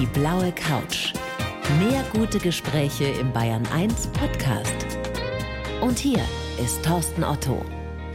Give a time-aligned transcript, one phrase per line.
[0.00, 1.12] Die blaue Couch.
[1.78, 4.74] Mehr gute Gespräche im Bayern 1 Podcast.
[5.80, 6.18] Und hier
[6.60, 7.64] ist Thorsten Otto.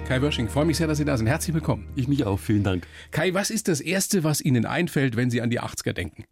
[0.05, 1.27] Kai Bösching, freue mich sehr, dass Sie da sind.
[1.27, 1.87] Herzlich willkommen.
[1.95, 2.85] Ich mich auch, vielen Dank.
[3.11, 6.25] Kai, was ist das Erste, was Ihnen einfällt, wenn Sie an die 80er denken?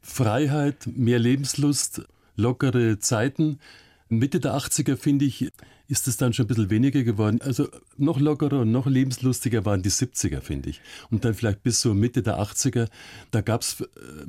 [0.00, 2.02] Freiheit, mehr Lebenslust,
[2.34, 3.60] lockere Zeiten.
[4.08, 5.52] Mitte der 80er, finde ich,
[5.92, 7.42] ist es dann schon ein bisschen weniger geworden.
[7.42, 7.68] Also
[7.98, 10.80] noch lockerer und noch lebenslustiger waren die 70er, finde ich.
[11.10, 12.88] Und dann vielleicht bis so Mitte der 80er,
[13.30, 13.84] da gab es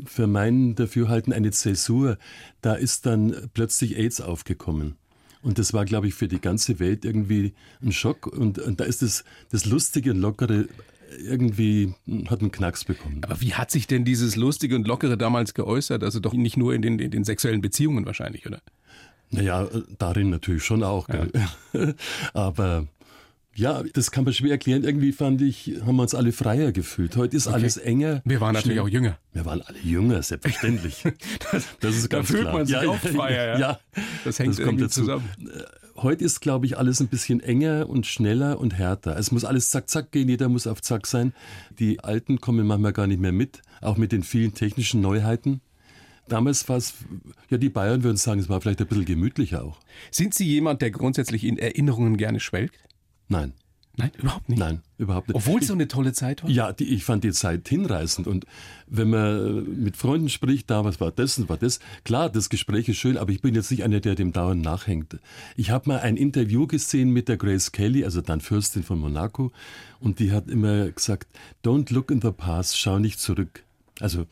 [0.05, 2.17] für mein Dafürhalten eine Zäsur.
[2.61, 4.97] Da ist dann plötzlich AIDS aufgekommen.
[5.41, 8.27] Und das war, glaube ich, für die ganze Welt irgendwie ein Schock.
[8.27, 10.67] Und, und da ist das, das Lustige und Lockere
[11.17, 11.93] irgendwie
[12.27, 13.21] hat einen Knacks bekommen.
[13.23, 16.03] Aber wie hat sich denn dieses Lustige und Lockere damals geäußert?
[16.03, 18.61] Also doch nicht nur in den, in den sexuellen Beziehungen wahrscheinlich, oder?
[19.33, 21.07] Naja, darin natürlich schon auch.
[21.09, 21.25] Ja.
[22.33, 22.87] Aber
[23.55, 24.83] ja, das kann man schwer erklären.
[24.83, 27.15] Irgendwie fand ich, haben wir uns alle freier gefühlt.
[27.17, 27.55] Heute ist okay.
[27.55, 28.21] alles enger.
[28.25, 29.17] Wir waren natürlich auch jünger.
[29.31, 31.03] Wir waren alle jünger, selbstverständlich.
[31.51, 32.53] das, das, ist ganz da fühlt klar.
[32.53, 33.59] man sich ja, auch freier.
[33.59, 33.59] Ja.
[33.59, 33.79] ja.
[34.25, 35.01] das hängt das kommt dazu.
[35.01, 35.29] zusammen.
[35.95, 39.17] Heute ist, glaube ich, alles ein bisschen enger und schneller und härter.
[39.17, 40.27] Es muss alles zack, zack gehen.
[40.27, 41.33] Jeder muss auf zack sein.
[41.77, 43.61] Die Alten kommen manchmal gar nicht mehr mit.
[43.81, 45.61] Auch mit den vielen technischen Neuheiten.
[46.27, 46.93] Damals war es,
[47.49, 49.77] ja, die Bayern würden sagen, es war vielleicht ein bisschen gemütlicher auch.
[50.11, 52.77] Sind Sie jemand, der grundsätzlich in Erinnerungen gerne schwelgt?
[53.27, 53.53] Nein.
[53.95, 54.57] Nein, überhaupt nicht.
[54.57, 55.35] Nein, überhaupt nicht.
[55.35, 56.49] Obwohl es so eine tolle Zeit war?
[56.49, 58.25] Ja, die, ich fand die Zeit hinreißend.
[58.25, 58.45] Und
[58.87, 62.89] wenn man mit Freunden spricht, da was war das und war das, klar, das Gespräch
[62.89, 65.19] ist schön, aber ich bin jetzt nicht einer, der dem dauernd nachhängt.
[65.55, 69.51] Ich habe mal ein Interview gesehen mit der Grace Kelly, also dann Fürstin von Monaco,
[69.99, 71.27] und die hat immer gesagt,
[71.63, 73.63] don't look in the past, schau nicht zurück.
[73.99, 74.25] Also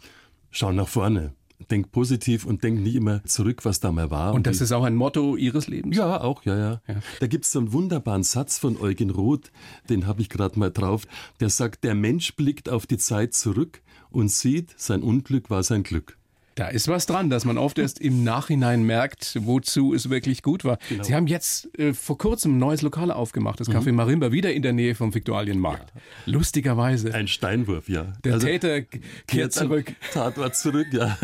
[0.49, 1.33] schau nach vorne
[1.69, 4.31] denk positiv und denk nicht immer zurück, was da mal war.
[4.31, 5.95] Und, und das die, ist auch ein Motto Ihres Lebens?
[5.95, 6.81] Ja, auch, ja, ja.
[6.87, 6.95] ja.
[7.19, 9.51] Da gibt es so einen wunderbaren Satz von Eugen Roth,
[9.89, 11.05] den habe ich gerade mal drauf,
[11.39, 15.83] der sagt, der Mensch blickt auf die Zeit zurück und sieht, sein Unglück war sein
[15.83, 16.17] Glück.
[16.61, 20.63] Da ist was dran, dass man oft erst im Nachhinein merkt, wozu es wirklich gut
[20.63, 20.77] war.
[20.89, 21.03] Genau.
[21.03, 23.77] Sie haben jetzt äh, vor kurzem ein neues Lokal aufgemacht, das mhm.
[23.77, 25.91] Café Marimba, wieder in der Nähe vom Viktualienmarkt.
[25.95, 26.01] Ja.
[26.33, 27.15] Lustigerweise.
[27.15, 28.13] Ein Steinwurf, ja.
[28.23, 28.81] Der also, Täter
[29.25, 29.91] kehrt zurück.
[30.13, 31.17] Tatort zurück, ja.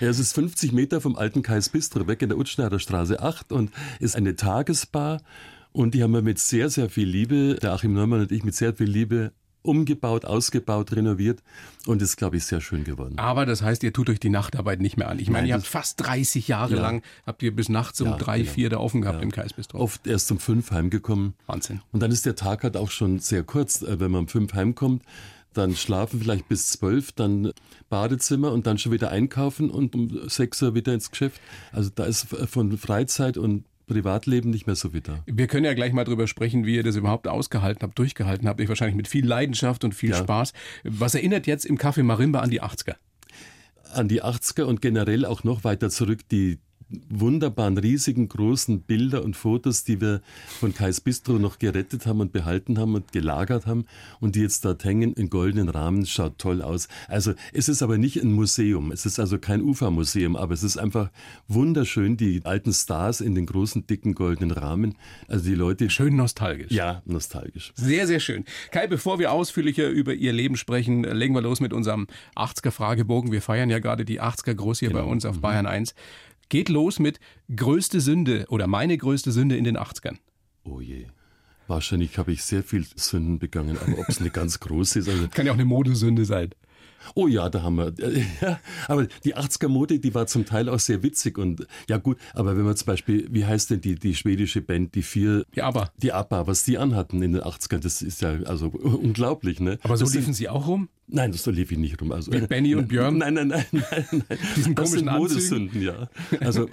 [0.00, 0.08] ja.
[0.08, 3.70] Es ist 50 Meter vom alten Kais Bistro weg in der Utschneider Straße 8 und
[4.00, 5.20] ist eine Tagesbar.
[5.72, 8.54] Und die haben wir mit sehr, sehr viel Liebe, der Achim Neumann und ich mit
[8.54, 9.32] sehr viel Liebe
[9.68, 11.42] umgebaut, ausgebaut, renoviert
[11.86, 13.18] und ist, glaube ich, sehr schön geworden.
[13.18, 15.18] Aber das heißt, ihr tut euch die Nachtarbeit nicht mehr an.
[15.18, 16.82] Ich meine, Nein, ihr habt fast 30 Jahre ja.
[16.82, 18.50] lang, habt ihr bis nachts um ja, drei, genau.
[18.50, 19.22] vier da offen gehabt ja.
[19.22, 19.78] im Kaisbistro.
[19.78, 21.34] Oft erst um fünf heimgekommen.
[21.46, 21.82] Wahnsinn.
[21.92, 24.54] Und dann ist der Tag halt auch schon sehr kurz, äh, wenn man um fünf
[24.54, 25.02] heimkommt
[25.54, 27.52] dann schlafen vielleicht bis zwölf, dann
[27.88, 31.40] Badezimmer und dann schon wieder einkaufen und um sechs Uhr wieder ins Geschäft.
[31.72, 35.24] Also da ist von Freizeit und Privatleben nicht mehr so wie da.
[35.26, 38.60] Wir können ja gleich mal drüber sprechen, wie ihr das überhaupt ausgehalten habt, durchgehalten habt.
[38.60, 40.16] Ich wahrscheinlich mit viel Leidenschaft und viel ja.
[40.16, 40.52] Spaß.
[40.84, 42.94] Was erinnert jetzt im Café Marimba an die 80er?
[43.92, 46.58] An die 80er und generell auch noch weiter zurück die
[47.10, 52.32] wunderbaren, riesigen, großen Bilder und Fotos, die wir von Kais Bistro noch gerettet haben und
[52.32, 53.84] behalten haben und gelagert haben
[54.20, 56.06] und die jetzt dort hängen in goldenen Rahmen.
[56.06, 56.88] Schaut toll aus.
[57.08, 58.90] Also es ist aber nicht ein Museum.
[58.90, 61.10] Es ist also kein Ufa-Museum, aber es ist einfach
[61.46, 64.94] wunderschön, die alten Stars in den großen, dicken, goldenen Rahmen.
[65.28, 65.90] Also die Leute.
[65.90, 66.72] Schön nostalgisch.
[66.72, 67.72] Ja, nostalgisch.
[67.74, 68.44] Sehr, sehr schön.
[68.70, 72.06] Kai, bevor wir ausführlicher über Ihr Leben sprechen, legen wir los mit unserem
[72.36, 73.30] 80er-Fragebogen.
[73.30, 75.02] Wir feiern ja gerade die 80er groß hier genau.
[75.02, 75.40] bei uns auf mhm.
[75.42, 75.94] Bayern 1.
[76.48, 77.20] Geht los mit
[77.54, 80.16] größte Sünde oder meine größte Sünde in den 80ern.
[80.64, 81.06] Oh je.
[81.66, 85.08] Wahrscheinlich habe ich sehr viel Sünden begangen, aber ob es eine ganz große ist.
[85.08, 86.50] Also Kann ja auch eine Modesünde sein.
[87.14, 87.92] Oh ja, da haben wir.
[88.40, 92.18] Ja, aber die 80er Mode, die war zum Teil auch sehr witzig und ja gut,
[92.34, 95.44] aber wenn man zum Beispiel, wie heißt denn die, die schwedische Band, die vier.
[95.54, 95.90] Die ABBA.
[95.96, 99.78] Die ABBA, was die anhatten in den 80ern, das ist ja also unglaublich, ne?
[99.82, 100.88] Aber so das liefen sind, sie auch rum?
[101.10, 102.12] Nein, das so lief ich nicht rum.
[102.12, 103.16] Also, Mit Benny und Björn?
[103.16, 104.06] Nein, nein, nein, nein.
[104.10, 104.38] nein.
[104.56, 106.10] Diesen das sind Modesünden, ja.
[106.40, 106.68] Also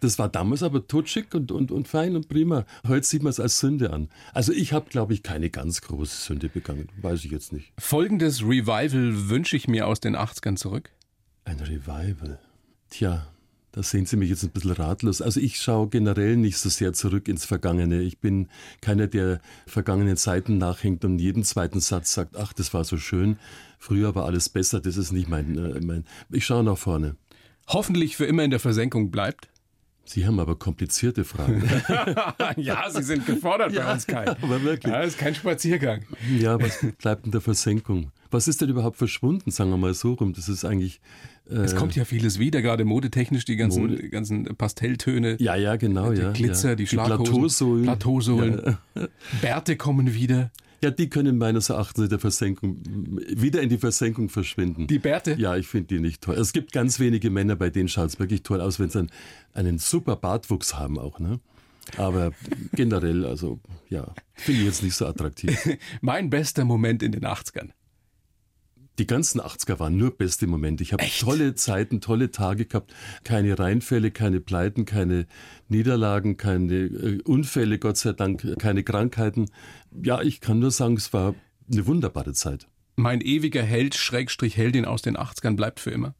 [0.00, 2.66] das war damals aber totschick und, und, und fein und prima.
[2.86, 4.10] Heute sieht man es als Sünde an.
[4.34, 6.88] Also ich habe, glaube ich, keine ganz große Sünde begangen.
[7.00, 7.72] Weiß ich jetzt nicht.
[7.78, 10.90] Folgendes Revival wünsche ich mir aus den 80ern zurück.
[11.44, 12.38] Ein Revival.
[12.90, 13.26] Tja,
[13.72, 15.22] da sehen Sie mich jetzt ein bisschen ratlos.
[15.22, 18.00] Also ich schaue generell nicht so sehr zurück ins Vergangene.
[18.00, 18.48] Ich bin
[18.80, 23.38] keiner, der vergangenen Zeiten nachhängt und jeden zweiten Satz sagt, ach, das war so schön.
[23.78, 24.80] Früher war alles besser.
[24.80, 26.04] Das ist nicht mein, äh, mein.
[26.30, 27.16] Ich schaue nach vorne.
[27.68, 29.48] Hoffentlich für immer in der Versenkung bleibt.
[30.04, 31.62] Sie haben aber komplizierte Fragen.
[32.56, 34.26] ja, Sie sind gefordert ja, bei uns, Kai.
[34.26, 34.90] Aber wirklich.
[34.90, 36.06] Ja, das ist kein Spaziergang.
[36.38, 38.10] Ja, was bleibt in der Versenkung?
[38.30, 40.32] Was ist denn überhaupt verschwunden, sagen wir mal so rum?
[40.32, 41.00] Das ist eigentlich.
[41.48, 44.08] Äh, es kommt ja vieles wieder, gerade modetechnisch, die ganzen, Mode.
[44.10, 45.36] ganzen Pastelltöne.
[45.40, 46.32] Ja, ja, genau, die ja.
[46.32, 46.74] Glitzer, ja.
[46.74, 47.82] die Schlaghosen, Plateausohlen.
[47.84, 48.76] Plateausohlen.
[48.94, 49.08] Ja.
[49.40, 50.50] Bärte kommen wieder.
[50.82, 54.86] Ja, die können meines Erachtens in der Versenkung, wieder in die Versenkung verschwinden.
[54.86, 55.34] Die Bärte?
[55.36, 56.36] Ja, ich finde die nicht toll.
[56.36, 59.10] Es gibt ganz wenige Männer, bei denen schaut es wirklich toll aus, wenn sie einen,
[59.54, 61.40] einen super Bartwuchs haben auch, ne?
[61.96, 62.32] Aber
[62.74, 65.58] generell, also ja, finde ich jetzt nicht so attraktiv.
[66.00, 67.70] mein bester Moment in den 80ern.
[68.98, 70.82] Die ganzen 80er waren nur beste Momente.
[70.82, 72.92] Ich habe tolle Zeiten, tolle Tage gehabt.
[73.22, 75.26] Keine Reinfälle, keine Pleiten, keine
[75.68, 79.50] Niederlagen, keine äh, Unfälle, Gott sei Dank, keine Krankheiten.
[80.02, 81.36] Ja, ich kann nur sagen, es war
[81.70, 82.66] eine wunderbare Zeit.
[82.96, 86.14] Mein ewiger Held, Schrägstrich Heldin aus den 80ern bleibt für immer.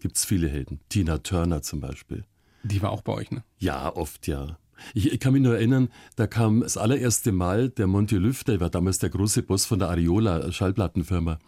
[0.00, 0.80] Gibt's viele Helden.
[0.88, 2.24] Tina Turner zum Beispiel.
[2.64, 3.44] Die war auch bei euch, ne?
[3.58, 4.58] Ja, oft ja.
[4.92, 8.60] Ich, ich, kann mich nur erinnern, da kam das allererste Mal der Monty Lüft, der
[8.60, 11.38] war damals der große Boss von der Ariola Schallplattenfirma.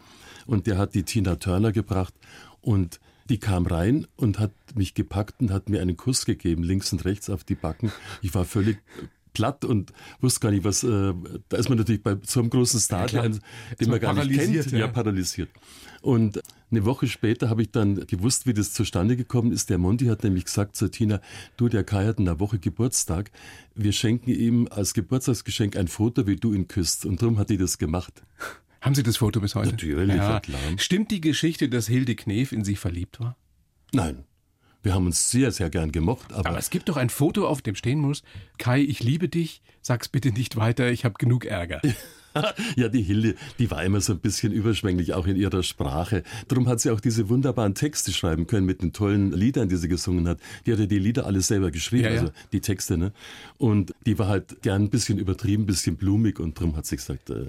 [0.45, 2.13] Und der hat die Tina Turner gebracht
[2.61, 2.99] und
[3.29, 7.05] die kam rein und hat mich gepackt und hat mir einen Kuss gegeben, links und
[7.05, 7.91] rechts auf die Backen.
[8.21, 8.79] Ich war völlig
[9.33, 10.83] platt und wusste gar nicht, was.
[10.83, 11.13] Äh,
[11.49, 13.39] da ist man natürlich bei so einem großen Star, ja, den,
[13.79, 14.79] den man gar nicht kennt, ja.
[14.79, 15.49] ja, paralysiert.
[16.01, 16.41] Und
[16.71, 19.69] eine Woche später habe ich dann gewusst, wie das zustande gekommen ist.
[19.69, 21.21] Der Monty hat nämlich gesagt zu Tina,
[21.57, 23.31] du, der Kai hat in einer Woche Geburtstag.
[23.75, 27.05] Wir schenken ihm als Geburtstagsgeschenk ein Foto, wie du ihn küsst.
[27.05, 28.23] Und darum hat die das gemacht.
[28.81, 29.71] Haben Sie das Foto bis heute?
[29.71, 30.39] Natürlich, ja.
[30.39, 30.59] klar.
[30.77, 33.35] Stimmt die Geschichte, dass Hilde Knef in Sie verliebt war?
[33.91, 34.23] Nein.
[34.81, 36.31] Wir haben uns sehr, sehr gern gemocht.
[36.31, 38.23] Aber, aber es gibt doch ein Foto, auf dem stehen muss,
[38.57, 41.81] Kai, ich liebe dich, sag's bitte nicht weiter, ich habe genug Ärger.
[42.77, 46.23] ja, die Hilde, die war immer so ein bisschen überschwänglich, auch in ihrer Sprache.
[46.47, 49.89] Darum hat sie auch diese wunderbaren Texte schreiben können mit den tollen Liedern, die sie
[49.89, 50.39] gesungen hat.
[50.65, 52.21] Die hatte die Lieder alle selber geschrieben, ja, ja.
[52.21, 53.11] also die Texte, ne?
[53.57, 56.95] Und die war halt gern ein bisschen übertrieben, ein bisschen blumig und darum hat sie
[56.95, 57.47] gesagt, äh,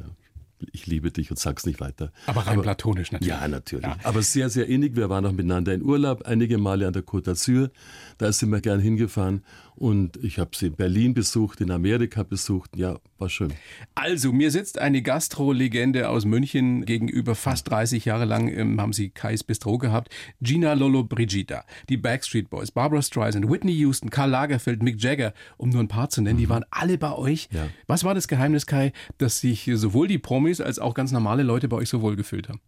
[0.73, 2.13] ich liebe dich und sag's nicht weiter.
[2.27, 3.35] Aber rein Aber, platonisch natürlich.
[3.35, 3.87] Ja, natürlich.
[3.87, 3.97] Ja.
[4.05, 4.97] Aber sehr, sehr innig.
[4.97, 7.71] Wir waren auch miteinander in Urlaub, einige Male an der Côte d'Azur.
[8.19, 9.45] Da sind wir gern hingefahren.
[9.81, 12.77] Und ich habe sie in Berlin besucht, in Amerika besucht.
[12.77, 13.55] Ja, war schön.
[13.95, 17.35] Also, mir sitzt eine Gastro-Legende aus München gegenüber.
[17.35, 20.15] Fast 30 Jahre lang ähm, haben sie Kais Bistro gehabt.
[20.43, 25.71] Gina Lolo Brigida, die Backstreet Boys, Barbara Streisand, Whitney Houston, Karl Lagerfeld, Mick Jagger, um
[25.71, 26.37] nur ein paar zu nennen.
[26.37, 26.43] Mhm.
[26.43, 27.49] Die waren alle bei euch.
[27.51, 27.67] Ja.
[27.87, 31.69] Was war das Geheimnis, Kai, dass sich sowohl die Promis als auch ganz normale Leute
[31.69, 32.61] bei euch so wohl gefühlt haben?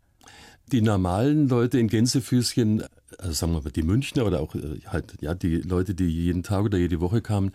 [0.72, 2.82] Die normalen Leute in Gänsefüßchen
[3.19, 6.42] also sagen wir mal die Münchner oder auch äh, halt ja die Leute, die jeden
[6.42, 7.52] Tag oder jede Woche kamen,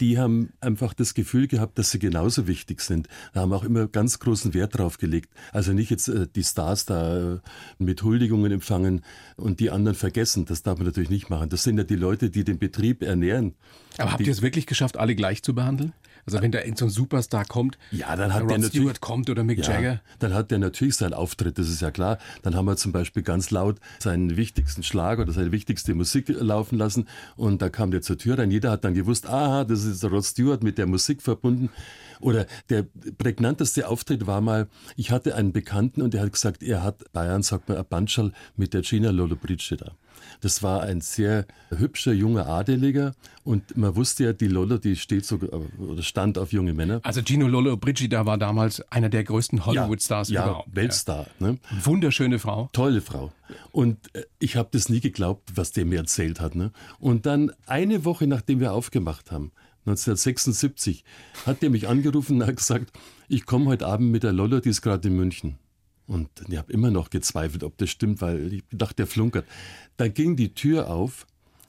[0.00, 3.08] die haben einfach das Gefühl gehabt, dass sie genauso wichtig sind.
[3.32, 5.32] Da haben auch immer ganz großen Wert drauf gelegt.
[5.52, 7.38] Also nicht jetzt äh, die Stars da äh,
[7.78, 9.02] mit Huldigungen empfangen
[9.36, 10.44] und die anderen vergessen.
[10.44, 11.48] Das darf man natürlich nicht machen.
[11.48, 13.54] Das sind ja die Leute, die den Betrieb ernähren.
[13.98, 15.92] Aber habt ihr es wirklich geschafft, alle gleich zu behandeln?
[16.28, 19.30] Also wenn da so ein Superstar kommt, ja, dann hat Rod der natürlich, Stewart kommt
[19.30, 22.18] oder Mick ja, Jagger, dann hat der natürlich seinen Auftritt, das ist ja klar.
[22.42, 26.76] Dann haben wir zum Beispiel ganz laut seinen wichtigsten Schlag oder seine wichtigste Musik laufen
[26.78, 28.50] lassen und da kam der zur Tür rein.
[28.50, 31.70] Jeder hat dann gewusst, aha, das ist Rod Stewart mit der Musik verbunden.
[32.20, 32.84] Oder der
[33.16, 37.42] prägnanteste Auftritt war mal, ich hatte einen Bekannten und der hat gesagt, er hat Bayern,
[37.42, 39.92] sagt man, ein Bandschall mit der Gina Lollobrigida.
[40.40, 43.14] Das war ein sehr hübscher junger Adeliger
[43.44, 45.36] und man wusste ja, die Lollo, die steht so
[45.78, 47.00] oder stand auf junge Männer.
[47.02, 50.68] Also Gino Lollo Brigida war damals einer der größten Hollywood-Stars ja, überhaupt.
[50.68, 51.26] Ja, Weltstar.
[51.38, 51.58] Ne?
[51.82, 52.70] Wunderschöne Frau.
[52.72, 53.32] Tolle Frau.
[53.72, 56.54] Und äh, ich habe das nie geglaubt, was der mir erzählt hat.
[56.54, 56.72] Ne?
[56.98, 59.52] Und dann eine Woche nachdem wir aufgemacht haben,
[59.86, 61.04] 1976,
[61.46, 62.92] hat der mich angerufen und hat gesagt,
[63.28, 65.58] ich komme heute Abend mit der Lollo, die ist gerade in München.
[66.08, 69.46] Und ich habe immer noch gezweifelt, ob das stimmt, weil ich dachte, der flunkert.
[69.98, 71.26] Dann ging die Tür auf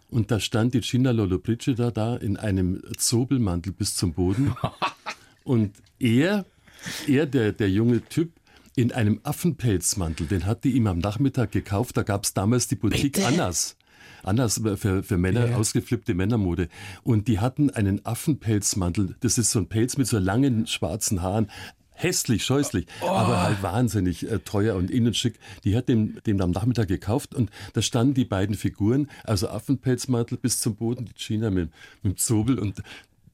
[0.09, 4.55] und da stand die Gina Lollobrigida da in einem Zobelmantel bis zum Boden.
[5.43, 6.45] und er,
[7.05, 8.31] er der, der junge Typ,
[8.75, 11.97] in einem Affenpelzmantel, den hat die ihm am Nachmittag gekauft.
[11.97, 13.27] Da gab es damals die Boutique Bitte?
[13.27, 13.75] Annas.
[14.23, 15.57] Annas für, für Männer, ja.
[15.57, 16.69] ausgeflippte Männermode.
[17.03, 19.17] Und die hatten einen Affenpelzmantel.
[19.19, 21.49] Das ist so ein Pelz mit so langen schwarzen Haaren
[21.99, 23.07] hässlich, scheußlich, oh.
[23.07, 25.39] aber halt wahnsinnig äh, teuer und innen schick.
[25.63, 30.37] Die hat dem, dem am Nachmittag gekauft und da standen die beiden Figuren, also Affenpelzmantel
[30.37, 31.69] bis zum Boden, die China mit,
[32.01, 32.81] mit dem Zobel und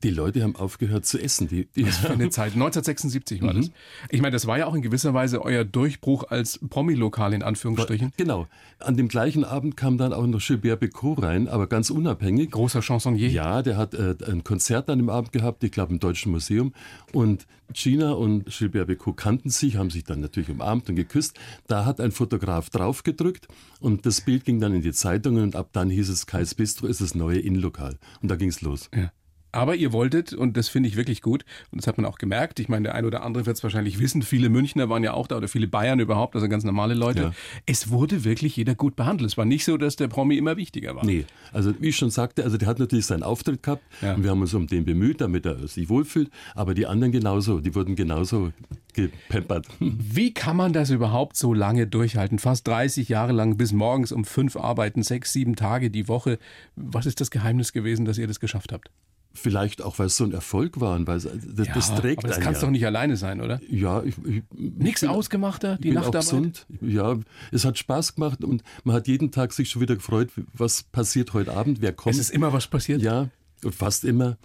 [0.06, 1.48] die Leute haben aufgehört zu essen.
[1.48, 2.54] Die, die Was für eine Zeit.
[2.54, 3.62] 1976 war mhm.
[3.62, 3.72] das.
[4.10, 8.14] Ich meine, das war ja auch in gewisser Weise euer Durchbruch als Promi-Lokal in Anführungsstrichen.
[8.16, 8.48] Genau.
[8.80, 12.52] An dem gleichen Abend kam dann auch noch Gilbert Bécaud rein, aber ganz unabhängig.
[12.52, 13.30] Großer Chansonnier.
[13.30, 16.74] Ja, der hat äh, ein Konzert an dem Abend gehabt, ich glaube im Deutschen Museum.
[17.12, 21.40] Und Gina und Gilbert Bécaud kannten sich, haben sich dann natürlich umarmt und geküsst.
[21.66, 23.48] Da hat ein Fotograf draufgedrückt
[23.80, 26.86] und das Bild ging dann in die Zeitungen und ab dann hieß es, Kais Bistro
[26.86, 27.98] ist das neue Innenlokal.
[28.22, 28.90] Und da ging es los.
[28.94, 29.12] Ja.
[29.56, 32.60] Aber ihr wolltet, und das finde ich wirklich gut, und das hat man auch gemerkt,
[32.60, 35.28] ich meine, der ein oder andere wird es wahrscheinlich wissen, viele Münchner waren ja auch
[35.28, 37.22] da oder viele Bayern überhaupt, also ganz normale Leute.
[37.22, 37.32] Ja.
[37.66, 39.32] Es wurde wirklich jeder gut behandelt.
[39.32, 41.06] Es war nicht so, dass der Promi immer wichtiger war.
[41.06, 44.16] Nee, also wie ich schon sagte, also der hat natürlich seinen Auftritt gehabt ja.
[44.16, 47.62] und wir haben uns um den bemüht, damit er sich wohlfühlt, aber die anderen genauso,
[47.62, 48.52] die wurden genauso
[48.94, 49.68] gepempert.
[49.80, 52.40] Wie kann man das überhaupt so lange durchhalten?
[52.40, 56.40] Fast 30 Jahre lang bis morgens um fünf arbeiten, sechs, sieben Tage die Woche.
[56.76, 58.90] Was ist das Geheimnis gewesen, dass ihr das geschafft habt?
[59.36, 62.24] Vielleicht auch, weil es so ein Erfolg war und weil es, das, ja, das trägt
[62.24, 62.60] aber das kann ja.
[62.60, 63.60] doch nicht alleine sein, oder?
[63.70, 66.22] Ja, ich, ich nichts ausgemachter, die bin Nachtarbeit.
[66.22, 66.66] Auch gesund.
[66.82, 67.18] Ja,
[67.52, 71.34] es hat Spaß gemacht und man hat jeden Tag sich schon wieder gefreut, was passiert
[71.34, 72.16] heute Abend, wer kommt.
[72.16, 73.02] Es ist immer was passiert.
[73.02, 73.30] Ja,
[73.62, 74.38] fast immer.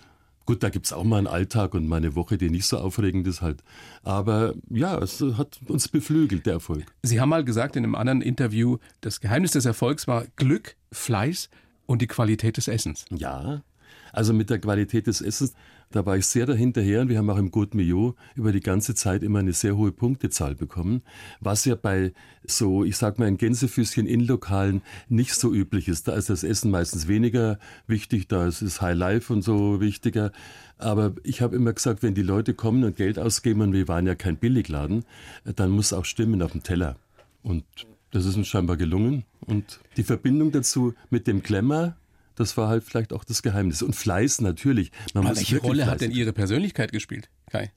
[0.47, 2.79] Gut, da gibt es auch mal einen Alltag und mal eine Woche, die nicht so
[2.79, 3.63] aufregend ist halt.
[4.03, 6.87] Aber ja, es hat uns beflügelt, der Erfolg.
[7.03, 11.51] Sie haben mal gesagt in einem anderen Interview, das Geheimnis des Erfolgs war Glück, Fleiß
[11.87, 13.05] und die Qualität des Essens.
[13.11, 13.63] Ja,
[14.13, 15.55] also mit der Qualität des Essens,
[15.93, 18.95] da war ich sehr dahinterher und wir haben auch im Côte Millot über die ganze
[18.95, 21.03] Zeit immer eine sehr hohe Punktezahl bekommen,
[21.41, 22.13] was ja bei
[22.45, 26.07] so, ich sag mal, ein Gänsefüßchen in Lokalen nicht so üblich ist.
[26.07, 30.31] Da ist das Essen meistens weniger wichtig, da ist es High Life und so wichtiger.
[30.79, 34.07] Aber ich habe immer gesagt, wenn die Leute kommen und Geld ausgeben, und wir waren
[34.07, 35.05] ja kein Billigladen,
[35.45, 36.97] dann muss auch stimmen auf dem Teller.
[37.43, 37.65] Und
[38.13, 39.25] das ist uns scheinbar gelungen.
[39.47, 41.97] Und die Verbindung dazu mit dem Glamour,
[42.41, 43.83] das war halt vielleicht auch das Geheimnis.
[43.83, 44.91] Und Fleiß natürlich.
[45.15, 47.73] Man Aber welche Rolle hat denn Ihre Persönlichkeit gespielt, Kai?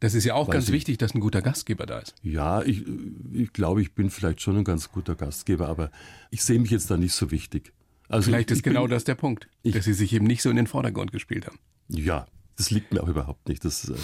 [0.00, 0.74] Das ist ja auch Weiß ganz ich.
[0.74, 2.16] wichtig, dass ein guter Gastgeber da ist.
[2.22, 2.84] Ja, ich,
[3.32, 5.90] ich glaube, ich bin vielleicht schon ein ganz guter Gastgeber, aber
[6.30, 7.72] ich sehe mich jetzt da nicht so wichtig.
[8.08, 10.42] Also vielleicht ich, ist genau bin, das der Punkt, ich, dass Sie sich eben nicht
[10.42, 11.58] so in den Vordergrund gespielt haben.
[11.88, 13.64] Ja, das liegt mir auch überhaupt nicht.
[13.64, 13.94] Das, äh,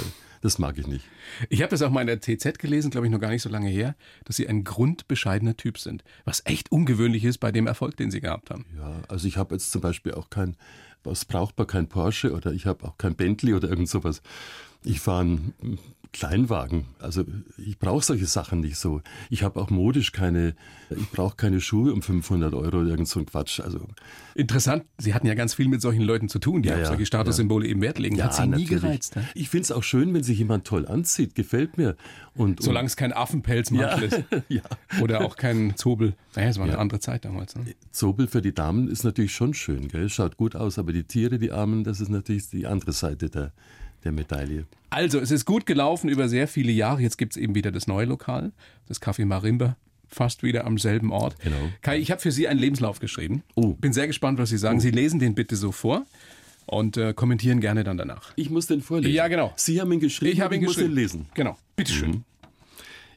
[0.40, 1.04] das mag ich nicht.
[1.48, 3.48] Ich habe das auch mal in der TZ gelesen, glaube ich, noch gar nicht so
[3.48, 6.04] lange her, dass Sie ein grundbescheidener Typ sind.
[6.24, 8.64] Was echt ungewöhnlich ist bei dem Erfolg, den Sie gehabt haben.
[8.76, 10.56] Ja, also ich habe jetzt zum Beispiel auch kein,
[11.04, 14.22] was brauchbar, kein Porsche oder ich habe auch kein Bentley oder irgend sowas.
[14.84, 15.78] Ich fahre ein
[16.12, 16.86] Kleinwagen.
[16.98, 17.24] Also
[17.56, 19.02] ich brauche solche Sachen nicht so.
[19.30, 20.54] Ich habe auch modisch keine,
[20.90, 23.60] ich brauche keine Schuhe um 500 Euro oder irgend so ein Quatsch.
[23.60, 23.86] Also
[24.38, 27.06] Interessant, Sie hatten ja ganz viel mit solchen Leuten zu tun, die ja, auf solche
[27.06, 27.72] Statussymbole ja.
[27.72, 28.14] eben Wert legen.
[28.14, 28.68] Ja, Hat Sie nie natürlich.
[28.68, 29.16] gereizt?
[29.16, 29.24] Ne?
[29.34, 31.96] Ich finde es auch schön, wenn sich jemand toll anzieht, gefällt mir.
[32.34, 34.22] Und, Solange es kein Affenpelzmantel ist.
[34.48, 34.62] ja.
[35.00, 36.14] Oder auch kein Zobel.
[36.36, 37.56] Naja, es war eine andere Zeit damals.
[37.56, 37.74] Ne?
[37.90, 40.08] Zobel für die Damen ist natürlich schon schön, gell?
[40.08, 43.52] schaut gut aus, aber die Tiere, die Armen, das ist natürlich die andere Seite der
[44.04, 44.64] der Medaille.
[44.90, 47.02] Also, es ist gut gelaufen über sehr viele Jahre.
[47.02, 48.52] Jetzt gibt es eben wieder das neue Lokal,
[48.86, 49.76] das Café Marimba.
[50.10, 51.38] Fast wieder am selben Ort.
[51.40, 51.56] Genau.
[51.82, 53.42] Kai, ich habe für Sie einen Lebenslauf geschrieben.
[53.54, 53.74] Oh.
[53.74, 54.78] Bin sehr gespannt, was Sie sagen.
[54.78, 54.80] Oh.
[54.80, 56.06] Sie lesen den bitte so vor
[56.64, 58.32] und äh, kommentieren gerne dann danach.
[58.36, 59.14] Ich muss den vorlesen.
[59.14, 59.52] Ja, genau.
[59.56, 60.32] Sie haben ihn geschrieben.
[60.32, 60.88] Ich habe ihn ich geschrieben.
[60.88, 61.26] muss ihn lesen.
[61.34, 61.58] Genau.
[61.76, 62.10] Bitteschön.
[62.10, 62.24] Mhm.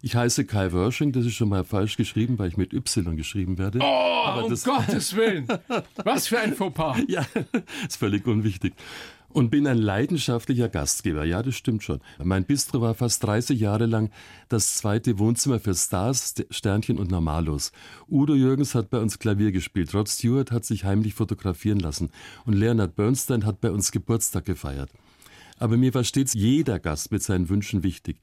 [0.03, 3.59] Ich heiße Kai Wörsching, das ist schon mal falsch geschrieben, weil ich mit Y geschrieben
[3.59, 3.79] werde.
[3.81, 5.45] Oh, Aber um Gottes Willen!
[6.03, 6.97] Was für ein Fauxpas!
[7.07, 7.23] ja,
[7.87, 8.73] ist völlig unwichtig
[9.33, 11.23] und bin ein leidenschaftlicher Gastgeber.
[11.25, 11.99] Ja, das stimmt schon.
[12.23, 14.11] Mein Bistro war fast 30 Jahre lang
[14.49, 17.71] das zweite Wohnzimmer für Stars, Sternchen und Normalos.
[18.09, 22.09] Udo Jürgens hat bei uns Klavier gespielt, Rod Stewart hat sich heimlich fotografieren lassen
[22.45, 24.89] und Leonard Bernstein hat bei uns Geburtstag gefeiert.
[25.57, 28.17] Aber mir war stets jeder Gast mit seinen Wünschen wichtig.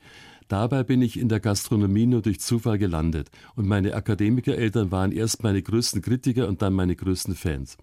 [0.49, 5.43] Dabei bin ich in der Gastronomie nur durch Zufall gelandet und meine Akademikereltern waren erst
[5.43, 7.77] meine größten Kritiker und dann meine größten Fans.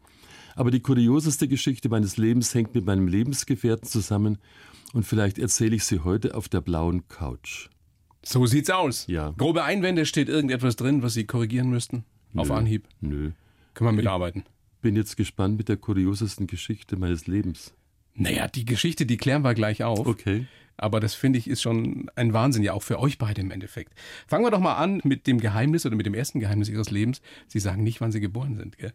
[0.55, 4.37] Aber die kurioseste Geschichte meines Lebens hängt mit meinem Lebensgefährten zusammen
[4.93, 7.69] und vielleicht erzähle ich sie heute auf der blauen Couch.
[8.23, 9.05] So sieht's aus.
[9.07, 9.33] Ja.
[9.37, 12.05] Grobe Einwände, steht irgendetwas drin, was Sie korrigieren müssten?
[12.33, 12.87] Nö, auf Anhieb?
[13.01, 13.31] Nö.
[13.73, 14.45] Können wir mitarbeiten?
[14.77, 17.73] Ich bin jetzt gespannt mit der kuriosesten Geschichte meines Lebens.
[18.15, 20.07] Naja, die Geschichte, die klären wir gleich auf.
[20.07, 20.47] Okay.
[20.77, 23.93] Aber das finde ich ist schon ein Wahnsinn, ja auch für euch beide im Endeffekt.
[24.27, 27.21] Fangen wir doch mal an mit dem Geheimnis oder mit dem ersten Geheimnis Ihres Lebens.
[27.47, 28.93] Sie sagen nicht, wann Sie geboren sind, gell?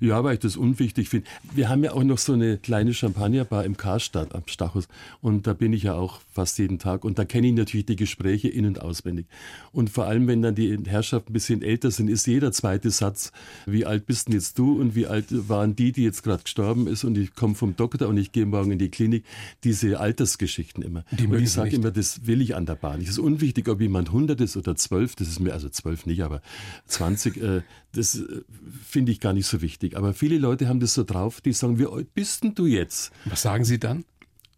[0.00, 1.26] Ja, weil ich das unwichtig finde.
[1.52, 4.88] Wir haben ja auch noch so eine kleine Champagnerbar im Karstadt am Stachus
[5.20, 7.96] und da bin ich ja auch fast jeden Tag und da kenne ich natürlich die
[7.96, 9.26] Gespräche in- und auswendig.
[9.72, 13.32] Und vor allem, wenn dann die Herrschaften ein bisschen älter sind, ist jeder zweite Satz,
[13.66, 16.86] wie alt bist denn jetzt du und wie alt waren die, die jetzt gerade gestorben
[16.86, 19.24] ist und ich komme vom Doktor und ich gehe morgen in die Klinik,
[19.64, 21.04] diese Altersgeschichten immer.
[21.12, 23.00] Die und ich sage immer, das will ich an der Bahn.
[23.00, 26.22] Es ist unwichtig, ob jemand 100 ist oder 12, das ist mir, also 12 nicht,
[26.22, 26.42] aber
[26.86, 27.62] 20, äh,
[27.92, 28.42] das äh,
[28.84, 29.63] finde ich gar nicht so wichtig.
[29.94, 33.12] Aber viele Leute haben das so drauf, die sagen, wie alt bist denn du jetzt?
[33.24, 34.04] Was sagen Sie dann?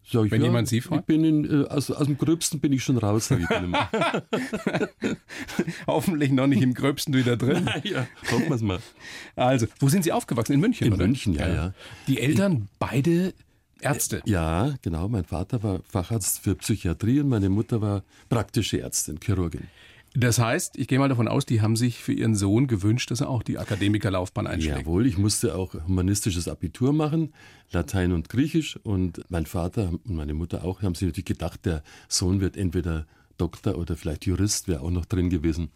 [0.09, 1.01] Sag ich, Wenn ja, jemand Sie fragt?
[1.01, 3.29] Ich bin in, äh, aus, aus dem Gröbsten bin ich schon raus.
[3.29, 3.45] Ich
[5.87, 7.69] Hoffentlich noch nicht im Gröbsten wieder drin.
[7.83, 8.79] ja, hoffen wir es mal.
[9.35, 10.53] Also, wo sind Sie aufgewachsen?
[10.53, 11.05] In München, In oder?
[11.05, 11.73] München, ja, ja.
[12.07, 13.33] Die Eltern, beide
[13.81, 14.21] Ärzte?
[14.25, 15.09] Ja, genau.
[15.09, 19.67] Mein Vater war Facharzt für Psychiatrie und meine Mutter war praktische Ärztin, Chirurgin.
[20.13, 23.21] Das heißt, ich gehe mal davon aus, die haben sich für ihren Sohn gewünscht, dass
[23.21, 24.79] er auch die Akademikerlaufbahn einschlägt.
[24.79, 27.33] Jawohl, ich musste auch humanistisches Abitur machen,
[27.71, 28.77] Latein und Griechisch.
[28.83, 33.05] Und mein Vater und meine Mutter auch haben sich natürlich gedacht, der Sohn wird entweder
[33.37, 35.69] Doktor oder vielleicht Jurist, wäre auch noch drin gewesen.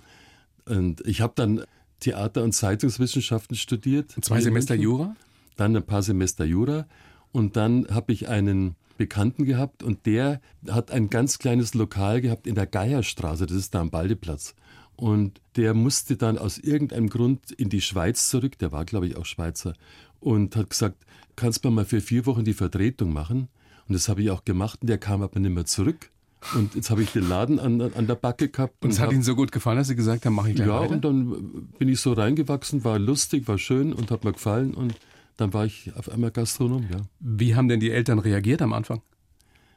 [0.65, 1.63] Und ich habe dann
[1.99, 4.15] Theater- und Zeitungswissenschaften studiert.
[4.21, 5.15] Zwei Semester Jura?
[5.55, 6.87] Dann ein paar Semester Jura.
[7.31, 12.45] Und dann habe ich einen Bekannten gehabt und der hat ein ganz kleines Lokal gehabt
[12.45, 14.53] in der Geierstraße, das ist da am Baldeplatz.
[14.95, 19.17] Und der musste dann aus irgendeinem Grund in die Schweiz zurück, der war glaube ich
[19.17, 19.73] auch Schweizer,
[20.19, 20.97] und hat gesagt,
[21.35, 23.47] kannst du mal für vier Wochen die Vertretung machen?
[23.87, 26.11] Und das habe ich auch gemacht und der kam aber nicht mehr zurück.
[26.55, 28.83] Und jetzt habe ich den Laden an, an der Backe gehabt.
[28.83, 30.67] Und es hat hab, Ihnen so gut gefallen, dass Sie gesagt haben, mache ich gleich
[30.67, 30.93] Ja, weiter?
[30.93, 34.75] und dann bin ich so reingewachsen, war lustig, war schön und hat mir gefallen.
[34.75, 34.95] Und
[35.41, 37.01] dann war ich auf einmal Gastronom, ja.
[37.19, 39.01] Wie haben denn die Eltern reagiert am Anfang?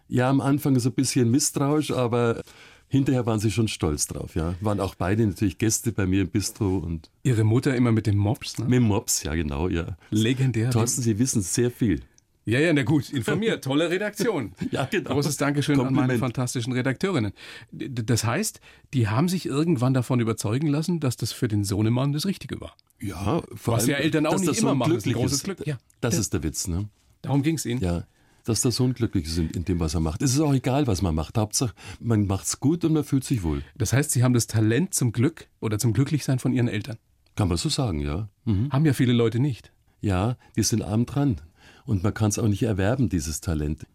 [0.09, 2.43] Ja, am Anfang so ein bisschen misstrauisch, aber
[2.89, 4.55] hinterher waren sie schon stolz drauf, ja.
[4.61, 8.19] Waren auch beide natürlich Gäste bei mir im Bistro und Ihre Mutter immer mit dem
[8.19, 8.67] Mops, ne?
[8.67, 9.97] mit dem Mops, ja genau, ja.
[10.11, 10.71] Legendär.
[10.71, 12.03] Thorsten, Sie wissen sehr viel.
[12.47, 13.65] Ja, ja, na gut, informiert.
[13.65, 14.53] Tolle Redaktion.
[14.71, 15.11] Ja, genau.
[15.15, 16.21] Großes Dankeschön an meine Kompliment.
[16.21, 17.33] fantastischen Redakteurinnen.
[17.73, 18.61] Das heißt,
[18.93, 22.77] die haben sich irgendwann davon überzeugen lassen, dass das für den Sohnemann das Richtige war.
[23.01, 24.95] Ja, vor Was ja Eltern auch nicht der Sohn immer machen.
[24.95, 25.79] Das ist großes Glück, ja.
[26.01, 26.89] Das ist der Witz, ne?
[27.23, 27.81] Darum ging es Ihnen.
[27.81, 28.05] Ja,
[28.45, 30.21] dass der Sohn glücklich ist in, in dem, was er macht.
[30.21, 31.39] Es ist auch egal, was man macht.
[31.39, 33.63] Hauptsache, man macht's gut und man fühlt sich wohl.
[33.75, 36.99] Das heißt, Sie haben das Talent zum Glück oder zum Glücklichsein von Ihren Eltern.
[37.37, 38.29] Kann man so sagen, ja.
[38.45, 38.71] Mhm.
[38.71, 39.73] Haben ja viele Leute nicht.
[40.01, 41.41] Ja, die sind arm dran.
[41.87, 43.87] Und man kann es auch nicht erwerben, dieses Talent.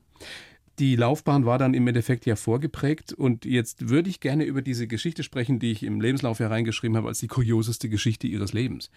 [0.79, 4.87] Die Laufbahn war dann im Endeffekt ja vorgeprägt und jetzt würde ich gerne über diese
[4.87, 8.89] Geschichte sprechen, die ich im Lebenslauf hereingeschrieben habe als die kurioseste Geschichte Ihres Lebens.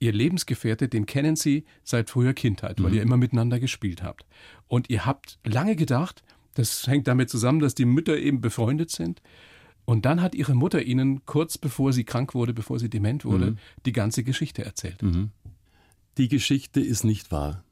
[0.00, 4.26] Ihr Lebensgefährte, den kennen Sie seit früher Kindheit, weil ihr immer miteinander gespielt habt.
[4.66, 6.24] Und ihr habt lange gedacht,
[6.54, 9.22] das hängt damit zusammen, dass die Mütter eben befreundet sind.
[9.84, 13.56] Und dann hat Ihre Mutter Ihnen kurz bevor sie krank wurde, bevor sie dement wurde,
[13.86, 15.00] die ganze Geschichte erzählt.
[16.18, 17.62] Die Geschichte ist nicht wahr.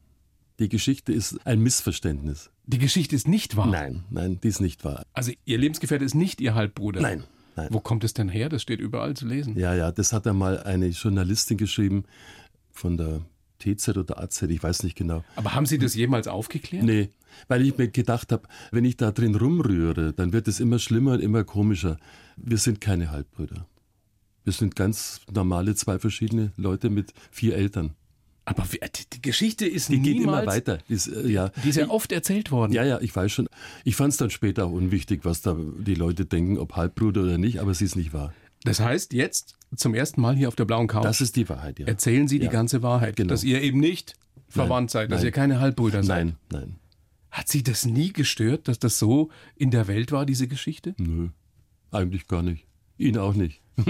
[0.61, 2.51] Die Geschichte ist ein Missverständnis.
[2.67, 3.65] Die Geschichte ist nicht wahr.
[3.65, 5.07] Nein, nein, die ist nicht wahr.
[5.11, 7.01] Also Ihr Lebensgefährte ist nicht Ihr Halbbruder.
[7.01, 7.23] Nein,
[7.55, 7.69] nein.
[7.71, 8.47] Wo kommt es denn her?
[8.47, 9.57] Das steht überall zu lesen.
[9.57, 12.03] Ja, ja, das hat einmal eine Journalistin geschrieben
[12.69, 13.21] von der
[13.57, 15.23] TZ oder AZ, ich weiß nicht genau.
[15.35, 16.83] Aber haben Sie das jemals aufgeklärt?
[16.83, 17.09] Nee,
[17.47, 21.13] weil ich mir gedacht habe, wenn ich da drin rumrühre, dann wird es immer schlimmer
[21.13, 21.97] und immer komischer.
[22.37, 23.65] Wir sind keine Halbbrüder.
[24.43, 27.95] Wir sind ganz normale zwei verschiedene Leute mit vier Eltern.
[28.57, 28.79] Aber die,
[29.13, 30.79] die Geschichte ist Die geht niemals, immer weiter.
[30.87, 31.49] Ist, äh, ja.
[31.63, 32.73] Die ist ja oft erzählt worden.
[32.73, 33.47] Ja, ja, ich weiß schon.
[33.83, 37.37] Ich fand es dann später auch unwichtig, was da die Leute denken, ob Halbbruder oder
[37.37, 38.33] nicht, aber sie ist nicht wahr.
[38.63, 41.79] Das heißt, jetzt zum ersten Mal hier auf der blauen Couch Das ist die Wahrheit,
[41.79, 41.87] ja.
[41.87, 42.51] erzählen Sie die Ja.
[42.51, 43.29] ganze Wahrheit, Genau.
[43.29, 44.13] dass ihr eben nicht
[44.49, 45.25] verwandt seid, dass nein.
[45.25, 46.25] ihr keine Halbbrüder seid.
[46.25, 46.75] Nein, nein.
[47.31, 50.93] Hat Sie das nie gestört, dass das so in der Welt war, diese Geschichte?
[50.99, 51.29] Nö,
[51.89, 52.67] eigentlich gar nicht.
[52.97, 53.61] Ihn auch nicht.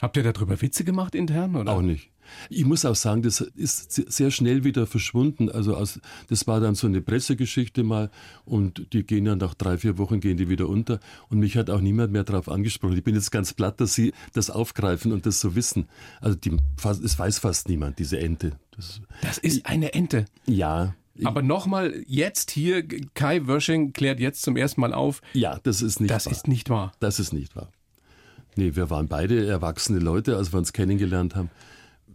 [0.00, 1.56] Habt ihr darüber Witze gemacht intern?
[1.56, 1.72] Oder?
[1.72, 2.10] Auch nicht.
[2.50, 5.50] Ich muss auch sagen, das ist se- sehr schnell wieder verschwunden.
[5.50, 8.10] Also aus, das war dann so eine Pressegeschichte mal
[8.44, 11.70] und die gehen dann nach drei, vier Wochen gehen die wieder unter und mich hat
[11.70, 12.96] auch niemand mehr darauf angesprochen.
[12.96, 15.88] Ich bin jetzt ganz platt, dass Sie das aufgreifen und das so wissen.
[16.20, 16.56] Also die,
[17.02, 18.52] es weiß fast niemand, diese Ente.
[18.76, 20.26] Das, Das ist eine Ente.
[20.46, 25.80] ja, Aber nochmal, jetzt hier, Kai Wösching klärt jetzt zum ersten Mal auf, ja, das
[25.80, 26.32] ist nicht das wahr.
[26.32, 26.92] ist nicht wahr.
[27.00, 27.70] Das ist nicht wahr.
[28.58, 31.50] Nee, wir waren beide erwachsene Leute, als wir uns kennengelernt haben.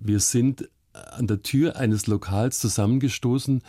[0.04, 3.62] Wir sind an der Tür eines Lokals zusammengestoßen,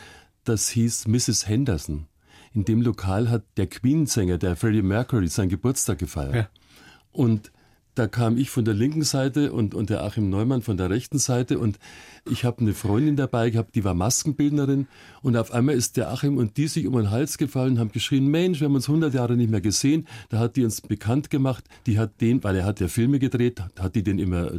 [0.45, 1.47] das hieß Mrs.
[1.47, 2.07] Henderson.
[2.53, 6.35] In dem Lokal hat der Queen-Sänger, der Freddie Mercury, seinen Geburtstag gefeiert.
[6.35, 6.49] Ja.
[7.13, 7.53] Und
[7.95, 11.19] da kam ich von der linken Seite und, und der Achim Neumann von der rechten
[11.19, 11.79] Seite und
[12.31, 14.87] ich habe eine Freundin dabei gehabt, die war Maskenbildnerin
[15.23, 18.29] und auf einmal ist der Achim und die sich um den Hals gefallen, haben geschrien,
[18.29, 20.07] Mensch, wir haben uns 100 Jahre nicht mehr gesehen.
[20.31, 23.61] Da hat die uns bekannt gemacht, die hat den, weil er hat ja Filme gedreht,
[23.79, 24.53] hat die den immer,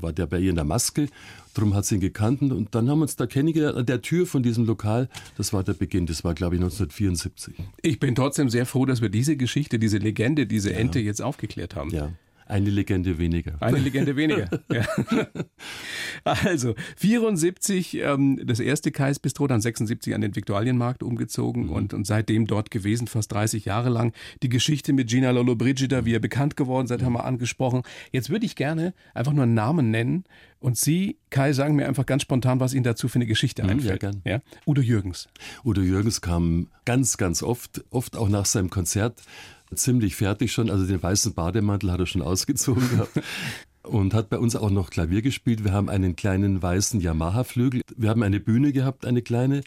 [0.00, 1.08] war der bei ihr in der Maske,
[1.54, 4.24] drum hat sie ihn gekannt und dann haben wir uns da kennengelernt an der Tür
[4.24, 5.08] von diesem Lokal.
[5.36, 7.54] Das war der Beginn, das war glaube ich 1974.
[7.82, 11.74] Ich bin trotzdem sehr froh, dass wir diese Geschichte, diese Legende, diese Ente jetzt aufgeklärt
[11.74, 11.90] haben.
[11.90, 12.12] Ja,
[12.52, 13.56] eine Legende weniger.
[13.60, 14.48] Eine Legende weniger.
[14.70, 14.84] ja.
[16.24, 22.06] Also, 74 ähm, das erste Kais Bistro, dann 76 an den Viktualienmarkt umgezogen und, und
[22.06, 24.12] seitdem dort gewesen, fast 30 Jahre lang.
[24.42, 27.82] Die Geschichte mit Gina Lollobrigida, wie ihr bekannt geworden seid, haben wir angesprochen.
[28.12, 30.24] Jetzt würde ich gerne einfach nur einen Namen nennen
[30.60, 34.00] und Sie, Kai, sagen mir einfach ganz spontan, was Ihnen dazu für eine Geschichte einfällt.
[34.00, 34.22] gern.
[34.24, 34.40] Ja?
[34.64, 35.28] Udo Jürgens.
[35.64, 39.22] Udo Jürgens kam ganz, ganz oft, oft auch nach seinem Konzert,
[39.74, 40.70] ziemlich fertig schon.
[40.70, 43.20] Also den weißen Bademantel hat er schon ausgezogen gehabt.
[43.82, 45.64] Und hat bei uns auch noch Klavier gespielt.
[45.64, 47.82] Wir haben einen kleinen weißen Yamaha-Flügel.
[47.96, 49.62] Wir haben eine Bühne gehabt, eine kleine.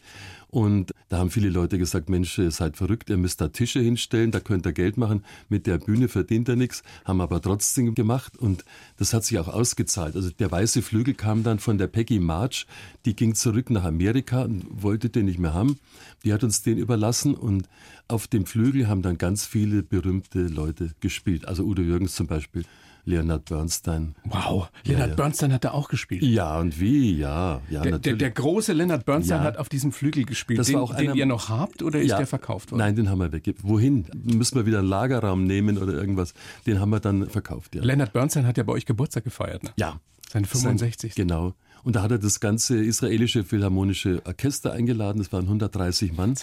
[0.48, 4.30] Und da haben viele Leute gesagt, Mensch, ihr seid verrückt, ihr müsst da Tische hinstellen,
[4.30, 5.24] da könnt ihr Geld machen.
[5.48, 8.64] Mit der Bühne verdient er nichts, haben aber trotzdem gemacht und
[8.96, 10.14] das hat sich auch ausgezahlt.
[10.16, 12.66] Also der weiße Flügel kam dann von der Peggy March,
[13.04, 15.78] die ging zurück nach Amerika und wollte den nicht mehr haben.
[16.24, 17.68] Die hat uns den überlassen und
[18.08, 21.46] auf dem Flügel haben dann ganz viele berühmte Leute gespielt.
[21.46, 22.64] Also Udo Jürgens zum Beispiel.
[23.06, 24.16] Leonard Bernstein.
[24.24, 25.14] Wow, Leonard ja.
[25.14, 26.22] Bernstein hat da auch gespielt.
[26.22, 27.16] Ja, und wie?
[27.16, 29.44] Ja, ja der, der, der große Leonard Bernstein ja.
[29.44, 30.58] hat auf diesem Flügel gespielt.
[30.58, 32.80] Das den, war auch den einer, ihr noch habt oder ist der verkauft worden?
[32.80, 33.62] Nein, den haben wir weggegeben.
[33.62, 34.06] Wohin?
[34.12, 36.34] Müssen wir wieder einen Lagerraum nehmen oder irgendwas?
[36.66, 37.82] Den haben wir dann verkauft, ja.
[37.82, 39.70] Leonard Bernstein hat ja bei euch Geburtstag gefeiert, ne?
[39.76, 40.00] Ja.
[40.28, 41.14] Sein 65.
[41.14, 41.54] Sein, genau.
[41.84, 45.18] Und da hat er das ganze israelische Philharmonische Orchester eingeladen.
[45.18, 46.34] Das waren 130 Mann.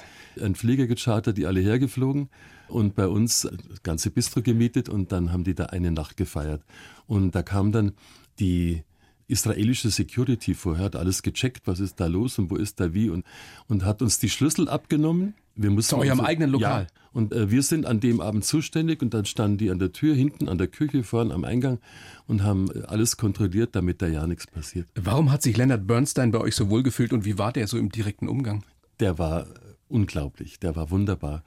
[0.42, 2.30] Ein Flieger gechartert, die alle hergeflogen
[2.68, 6.64] und bei uns das ganze Bistro gemietet und dann haben die da eine Nacht gefeiert.
[7.08, 7.94] Und da kam dann
[8.40, 8.84] die
[9.28, 13.10] israelische Security vorher, hat alles gecheckt, was ist da los und wo ist da wie
[13.10, 13.26] und,
[13.68, 15.34] und hat uns die Schlüssel abgenommen.
[15.56, 16.84] Wir mussten Zu eurem also, eigenen Lokal?
[16.84, 19.92] Ja, und äh, wir sind an dem Abend zuständig und dann standen die an der
[19.92, 21.80] Tür, hinten an der Küche, vorne am Eingang
[22.28, 24.88] und haben äh, alles kontrolliert, damit da ja nichts passiert.
[24.96, 27.78] Warum hat sich Leonard Bernstein bei euch so wohl gefühlt und wie war der so
[27.78, 28.64] im direkten Umgang?
[29.00, 29.48] Der war
[29.94, 31.44] unglaublich, der war wunderbar.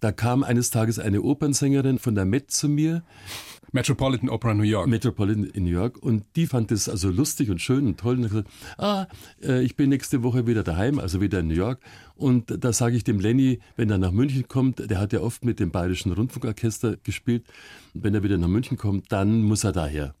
[0.00, 3.02] Da kam eines Tages eine Opernsängerin von der Met zu mir.
[3.72, 4.86] Metropolitan Opera New York.
[4.86, 5.98] Metropolitan in New York.
[6.02, 8.16] Und die fand es also lustig und schön und toll.
[8.16, 9.06] Und hat gesagt, ah,
[9.42, 11.80] äh, ich bin nächste Woche wieder daheim, also wieder in New York.
[12.14, 15.44] Und da sage ich dem Lenny, wenn er nach München kommt, der hat ja oft
[15.44, 17.44] mit dem Bayerischen Rundfunkorchester gespielt,
[17.92, 20.14] wenn er wieder nach München kommt, dann muss er daher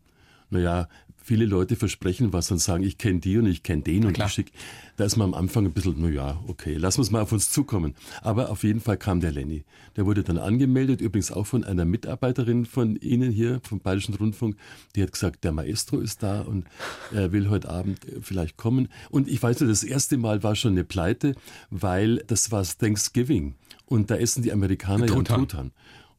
[0.50, 0.88] naja,
[1.28, 4.28] viele Leute versprechen was und sagen, ich kenne die und ich kenne den und ich
[4.28, 4.50] schick.
[4.96, 7.50] Da ist man am Anfang ein bisschen, naja, okay, lassen wir es mal auf uns
[7.50, 7.94] zukommen.
[8.22, 9.64] Aber auf jeden Fall kam der Lenny.
[9.96, 14.56] Der wurde dann angemeldet, übrigens auch von einer Mitarbeiterin von Ihnen hier, vom Bayerischen Rundfunk.
[14.96, 16.64] Die hat gesagt, der Maestro ist da und
[17.12, 18.88] er will heute Abend vielleicht kommen.
[19.10, 21.34] Und ich weiß nur, das erste Mal war schon eine Pleite,
[21.68, 23.54] weil das war Thanksgiving.
[23.84, 25.72] Und da essen die Amerikaner ja Truthahn.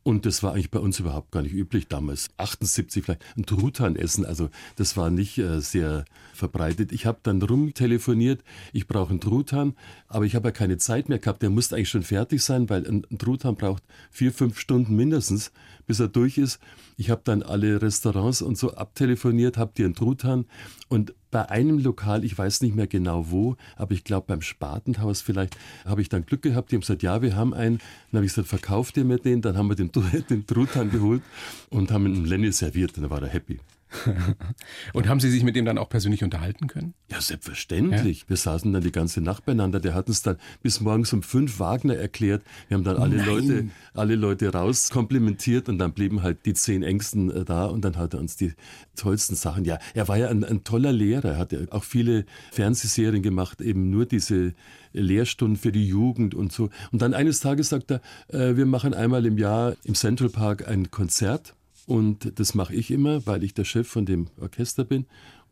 [0.09, 2.31] Und das war eigentlich bei uns überhaupt gar nicht üblich damals.
[2.37, 6.91] 78 vielleicht ein Truthahn essen, also das war nicht äh, sehr verbreitet.
[6.91, 8.43] Ich habe dann rumtelefoniert,
[8.73, 9.75] ich brauche einen Truthahn,
[10.07, 11.43] aber ich habe ja keine Zeit mehr gehabt.
[11.43, 15.51] Der musste eigentlich schon fertig sein, weil ein, ein Truthahn braucht vier, fünf Stunden mindestens,
[15.85, 16.59] bis er durch ist.
[16.97, 20.45] Ich habe dann alle Restaurants und so abtelefoniert, habe dir einen Truthahn
[20.87, 25.21] und bei einem Lokal, ich weiß nicht mehr genau wo, aber ich glaube beim Spatenhaus
[25.21, 26.71] vielleicht, habe ich dann Glück gehabt.
[26.71, 27.77] Die haben gesagt, ja, wir haben einen.
[28.11, 29.41] Dann habe ich gesagt, verkauft ihr mir den?
[29.41, 29.91] Dann haben wir den,
[30.29, 31.21] den Truthahn geholt
[31.69, 32.97] und haben ihn Lenny serviert.
[32.97, 33.59] Und dann war er happy.
[34.93, 36.93] und haben Sie sich mit dem dann auch persönlich unterhalten können?
[37.11, 38.21] Ja, selbstverständlich.
[38.21, 38.29] Ja?
[38.29, 39.79] Wir saßen dann die ganze Nacht beieinander.
[39.79, 42.43] Der hat uns dann bis morgens um fünf Wagner erklärt.
[42.67, 43.25] Wir haben dann alle Nein.
[43.25, 47.83] Leute, alle Leute raus komplimentiert und dann blieben halt die zehn Ängsten äh, da und
[47.83, 48.53] dann hat er uns die
[48.95, 49.65] tollsten Sachen.
[49.65, 51.31] Ja, er war ja ein, ein toller Lehrer.
[51.31, 54.53] Er hat ja auch viele Fernsehserien gemacht, eben nur diese
[54.93, 56.69] Lehrstunden für die Jugend und so.
[56.91, 60.67] Und dann eines Tages sagt er, äh, wir machen einmal im Jahr im Central Park
[60.67, 61.55] ein Konzert
[61.89, 65.07] und das mache ich immer, weil ich der Chef von dem Orchester bin.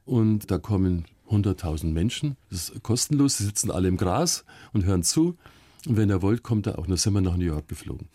[0.05, 2.37] Und da kommen 100.000 Menschen.
[2.51, 3.39] Das ist kostenlos.
[3.39, 5.35] Sie sitzen alle im Gras und hören zu.
[5.87, 6.83] Und wenn er wollt, kommt er auch.
[6.83, 8.07] Und dann sind wir nach New York geflogen.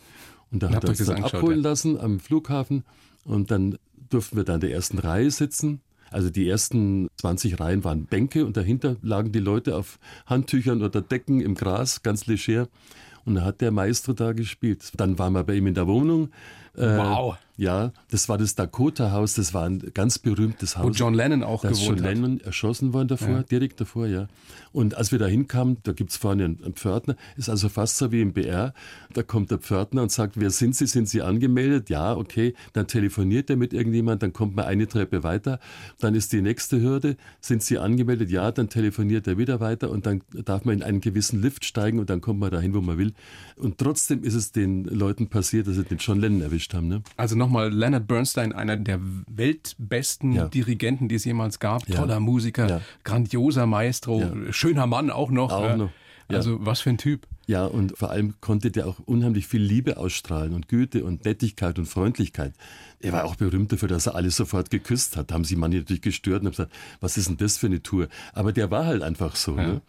[0.52, 1.70] Und da hat er uns dann abholen ja.
[1.70, 2.84] lassen am Flughafen.
[3.24, 3.76] Und dann
[4.08, 5.80] durften wir da in der ersten Reihe sitzen.
[6.12, 11.00] Also die ersten 20 Reihen waren Bänke und dahinter lagen die Leute auf Handtüchern oder
[11.02, 12.68] Decken im Gras, ganz leger.
[13.24, 14.92] Und da hat der Maestro da gespielt.
[14.96, 16.30] Dann waren wir bei ihm in der Wohnung.
[16.76, 17.36] Äh, wow.
[17.62, 20.84] Ja, das war das Dakota-Haus, das war ein ganz berühmtes Haus.
[20.84, 23.42] Wo John Lennon auch gewohnt ist John Lennon erschossen worden davor, ja.
[23.44, 24.26] direkt davor, ja.
[24.72, 27.98] Und als wir da hinkamen, da gibt es vorne einen, einen Pförtner, ist also fast
[27.98, 28.74] so wie im BR,
[29.12, 31.88] da kommt der Pförtner und sagt, wer sind Sie, sind Sie angemeldet?
[31.88, 35.60] Ja, okay, dann telefoniert er mit irgendjemand, dann kommt man eine Treppe weiter,
[36.00, 38.32] dann ist die nächste Hürde, sind Sie angemeldet?
[38.32, 42.00] Ja, dann telefoniert er wieder weiter und dann darf man in einen gewissen Lift steigen
[42.00, 43.12] und dann kommt man dahin, wo man will.
[43.54, 46.88] Und trotzdem ist es den Leuten passiert, dass sie den John Lennon erwischt haben.
[46.88, 47.02] Ne?
[47.16, 50.48] Also nochmal, Leonard Bernstein, einer der weltbesten ja.
[50.48, 51.88] Dirigenten, die es jemals gab.
[51.88, 51.96] Ja.
[51.96, 52.80] Toller Musiker, ja.
[53.04, 55.52] grandioser Maestro, schöner Mann auch noch.
[55.52, 55.90] Auch noch.
[56.28, 57.26] Also was für ein Typ.
[57.46, 61.78] Ja, und vor allem konnte der auch unheimlich viel Liebe ausstrahlen und Güte und Nettigkeit
[61.78, 62.54] und Freundlichkeit.
[63.00, 65.30] Er war auch berühmt dafür, dass er alle sofort geküsst hat.
[65.30, 67.82] Da haben sie manche natürlich gestört und haben gesagt, was ist denn das für eine
[67.82, 68.08] Tour?
[68.32, 69.54] Aber der war halt einfach so.
[69.56, 69.82] Ne?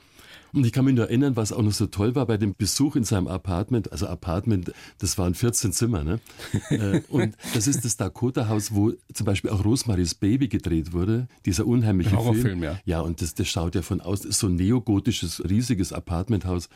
[0.53, 2.95] Und ich kann mich nur erinnern, was auch noch so toll war bei dem Besuch
[2.95, 3.91] in seinem Apartment.
[3.91, 6.19] Also Apartment, das waren 14 Zimmer, ne?
[6.69, 11.27] Äh, und das ist das Dakota-Haus, wo zum Beispiel auch Rosemaries Baby gedreht wurde.
[11.45, 12.41] Dieser unheimliche Film.
[12.41, 12.63] Film.
[12.63, 16.69] Ja, ja und das, das schaut ja von aus, das so ein neogotisches, riesiges Apartmenthaus.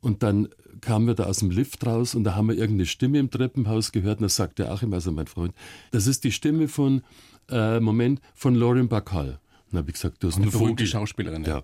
[0.00, 0.48] Und dann
[0.80, 3.92] kamen wir da aus dem Lift raus und da haben wir irgendeine Stimme im Treppenhaus
[3.92, 5.54] gehört und da sagte Achim, also mein Freund,
[5.90, 7.02] das ist die Stimme von
[7.50, 9.38] äh, Moment, von Lauren Bacall.
[9.70, 10.86] Dann habe ich gesagt, du hast Eine Vogel.
[10.86, 11.44] Schauspielerin.
[11.44, 11.58] Ja.
[11.58, 11.62] Ja,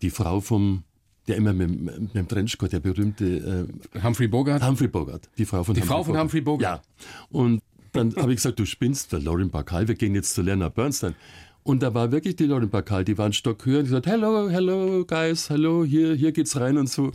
[0.00, 0.84] die Frau vom,
[1.30, 3.66] der immer mit, dem- mit dem Trenchcoat, der berühmte
[4.02, 4.62] Humphrey Bogart.
[4.62, 5.28] äh, Humphrey Bogart.
[5.38, 6.82] Die Frau von Die Frau von Humphrey Bogart.
[6.84, 7.06] Ja.
[7.30, 7.62] Und
[7.92, 11.14] dann habe ich gesagt, du spinnst, der Lauren Bacall, wir gehen jetzt zu Leonard Bernstein.
[11.62, 14.48] Und da war wirklich die Lauren Bacall, die war einen Stock höher und gesagt, hello,
[14.48, 17.12] hello, guys, hello, hier, hier geht's rein und so.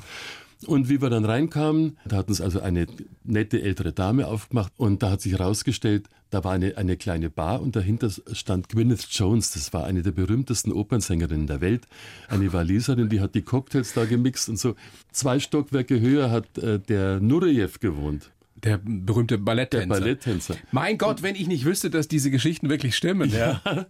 [0.66, 2.88] Und wie wir dann reinkamen, da hat uns also eine
[3.24, 7.62] nette ältere Dame aufgemacht und da hat sich herausgestellt, da war eine, eine kleine Bar
[7.62, 11.88] und dahinter stand Gwyneth Jones, das war eine der berühmtesten Opernsängerinnen der Welt,
[12.30, 14.76] eine Waliserin, die hat die Cocktails da gemixt und so.
[15.12, 18.32] Zwei Stockwerke höher hat äh, der Nureyev gewohnt,
[18.66, 19.88] Der berühmte Balletttänzer.
[19.88, 20.56] der Balletttänzer.
[20.72, 23.62] Mein Gott, wenn ich nicht wüsste, dass diese Geschichten wirklich stimmen, ja.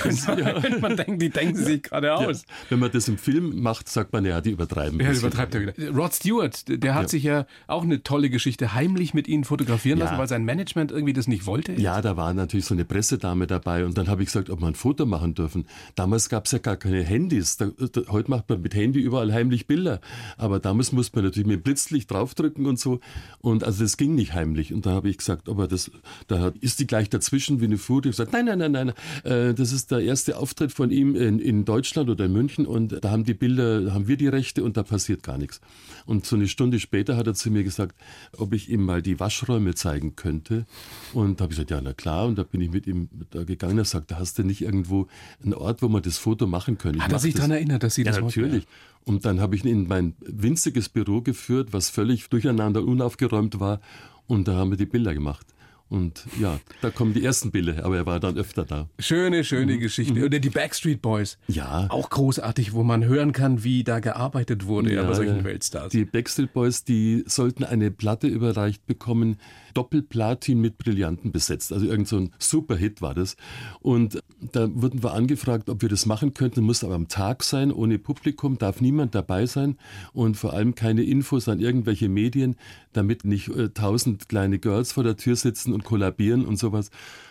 [0.00, 2.44] könnte, man, könnte man denken, die denken sich gerade aus.
[2.68, 5.00] Wenn man das im Film macht, sagt man, ja, die übertreiben.
[5.00, 5.90] Ja, übertreibt er wieder.
[5.90, 10.04] Rod Stewart, der hat sich ja auch eine tolle Geschichte heimlich mit ihnen fotografieren Ja.
[10.04, 11.72] lassen, weil sein Management irgendwie das nicht wollte.
[11.72, 14.66] Ja, da war natürlich so eine Pressedame dabei und dann habe ich gesagt, ob wir
[14.66, 15.66] ein Foto machen dürfen.
[15.94, 17.56] Damals gab es ja gar keine Handys.
[17.56, 20.00] Da, da, heute macht man mit Handy überall heimlich Bilder.
[20.36, 23.00] Aber damals musste man natürlich mit Blitzlicht draufdrücken und so.
[23.40, 24.74] Und also das ging nicht heimlich.
[24.74, 25.90] Und da habe ich gesagt, aber das,
[26.26, 28.08] da ist die gleich dazwischen wie eine Fuhre.
[28.08, 28.92] Ich gesagt, nein, nein, nein, nein.
[29.24, 33.02] Äh, das ist der erste Auftritt von ihm in, in Deutschland oder in München und
[33.02, 35.60] da haben die Bilder, haben wir die Rechte und da passiert gar nichts.
[36.04, 37.94] Und so eine Stunde später hat er zu mir gesagt,
[38.36, 40.66] ob ich ihm mal die Waschräume zeigen könnte.
[41.12, 42.26] Und da habe ich gesagt, ja, na klar.
[42.26, 43.78] Und da bin ich mit ihm da gegangen.
[43.78, 45.06] Er sagt, da hast du nicht irgendwo
[45.42, 46.96] einen Ort, wo man das Foto machen können.
[46.96, 48.66] Ich Hat er sich daran erinnert, dass Sie Ja, das natürlich.
[49.04, 53.80] Und dann habe ich ihn in mein winziges Büro geführt, was völlig durcheinander unaufgeräumt war.
[54.26, 55.46] Und da haben wir die Bilder gemacht.
[55.90, 58.90] Und ja, da kommen die ersten Bilder, aber er war dann öfter da.
[58.98, 60.22] Schöne, schöne Geschichte.
[60.22, 61.38] Oder die Backstreet Boys.
[61.48, 61.54] Mhm.
[61.54, 61.86] Ja.
[61.88, 65.90] Auch großartig, wo man hören kann, wie da gearbeitet wurde ja, bei solchen Weltstars.
[65.90, 69.38] Die Backstreet Boys, die sollten eine Platte überreicht bekommen,
[69.72, 71.72] Doppelplatin mit Brillanten besetzt.
[71.72, 73.36] Also irgend so ein Superhit war das.
[73.80, 76.62] Und da wurden wir angefragt, ob wir das machen könnten.
[76.62, 79.76] Muss aber am Tag sein, ohne Publikum, darf niemand dabei sein
[80.12, 82.56] und vor allem keine Infos an irgendwelche Medien,
[82.92, 86.90] damit nicht äh, tausend kleine Girls vor der Tür sitzen und kollabieren und sowas.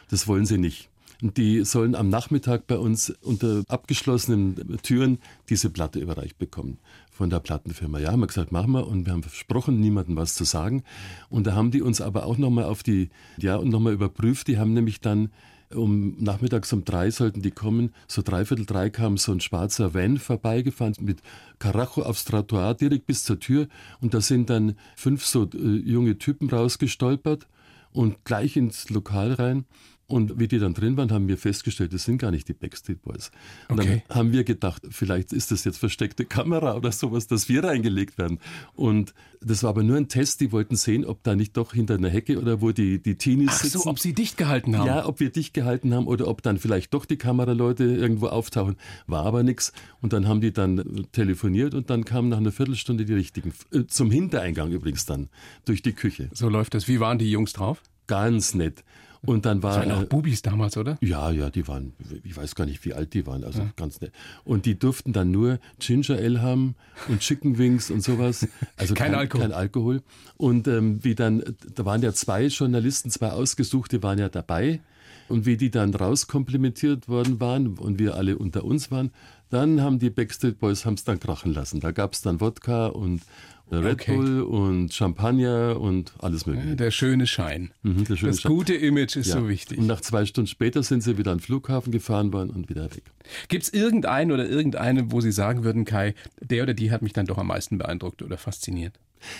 [0.09, 0.89] Das wollen sie nicht.
[1.21, 5.17] Und die sollen am Nachmittag bei uns unter abgeschlossenen Türen
[5.49, 6.77] diese Platte überreicht bekommen
[7.09, 7.97] von der Plattenfirma.
[7.97, 8.85] Ja, haben wir gesagt, machen wir.
[8.85, 10.83] Und wir haben versprochen, niemandem was zu sagen.
[11.29, 14.47] Und da haben die uns aber auch nochmal auf die, ja, und nochmal überprüft.
[14.47, 15.29] Die haben nämlich dann
[15.73, 17.93] um nachmittags um drei sollten die kommen.
[18.07, 21.21] So dreiviertel drei kam so ein schwarzer Van vorbeigefahren mit
[21.59, 23.67] Karacho aufs Trottoir direkt bis zur Tür.
[23.99, 27.47] Und da sind dann fünf so äh, junge Typen rausgestolpert
[27.91, 29.65] und gleich ins Lokal rein.
[30.09, 33.01] Und wie die dann drin waren, haben wir festgestellt, das sind gar nicht die Backstreet
[33.01, 33.29] Boys.
[33.67, 34.03] Und Okay.
[34.07, 38.17] dann haben wir gedacht, vielleicht ist das jetzt versteckte Kamera oder sowas, dass wir reingelegt
[38.17, 38.39] werden.
[38.73, 41.95] Und das war aber nur ein Test, die wollten sehen, ob da nicht doch hinter
[41.95, 43.79] einer Hecke oder wo die, die Teenies Ach sitzen.
[43.79, 44.87] so, ob sie dicht gehalten haben.
[44.87, 48.77] Ja, ob wir dicht gehalten haben oder ob dann vielleicht doch die Kameraleute irgendwo auftauchen.
[49.07, 49.73] War aber nichts.
[50.01, 53.51] Und dann haben die dann telefoniert und dann kamen nach einer Viertelstunde die richtigen.
[53.73, 55.27] Äh, Zum Hintereingang übrigens dann,
[55.65, 56.29] durch die Küche.
[56.31, 56.87] So läuft das.
[56.87, 57.83] Wie waren die Jungs drauf?
[58.07, 58.85] Ganz nett.
[59.21, 59.85] Und dann Das war.
[59.87, 60.97] waren auch Bubis damals, oder?
[61.01, 64.11] ja, ja, die waren, ich weiß gar nicht, wie alt die waren, also ganz nett.
[64.43, 66.75] Und die durften dann nur Ginger Ale haben
[67.07, 68.47] und Chicken Wings und sowas.
[68.75, 69.41] Also Kein Alkohol.
[69.41, 70.01] Kein Alkohol.
[70.37, 71.43] Und ähm, wie dann,
[71.75, 74.79] da waren ja zwei Journalisten, zwei Ausgesuchte waren ja dabei.
[75.29, 79.11] Und wie die dann rauskomplimentiert worden waren und wir alle unter uns waren,
[79.49, 81.79] dann haben die Backstreet Boys haben's dann krachen lassen.
[81.79, 83.21] Da gab's dann Wodka und
[83.69, 84.15] Red Okay.
[84.15, 86.77] Bull und Champagner und alles mögliche.
[86.77, 87.71] Der schöne Schein.
[87.83, 88.51] Mhm, der schöne das Schein.
[88.53, 89.39] gute Image ist Ja.
[89.39, 89.77] so wichtig.
[89.77, 92.85] Und nach zwei Stunden später sind sie wieder an den Flughafen gefahren worden und wieder
[92.85, 93.03] weg.
[93.49, 97.11] Gibt es irgendeinen oder irgendeine, wo Sie sagen würden, Kai, der oder die hat mich
[97.11, 98.93] dann doch am meisten beeindruckt oder fasziniert?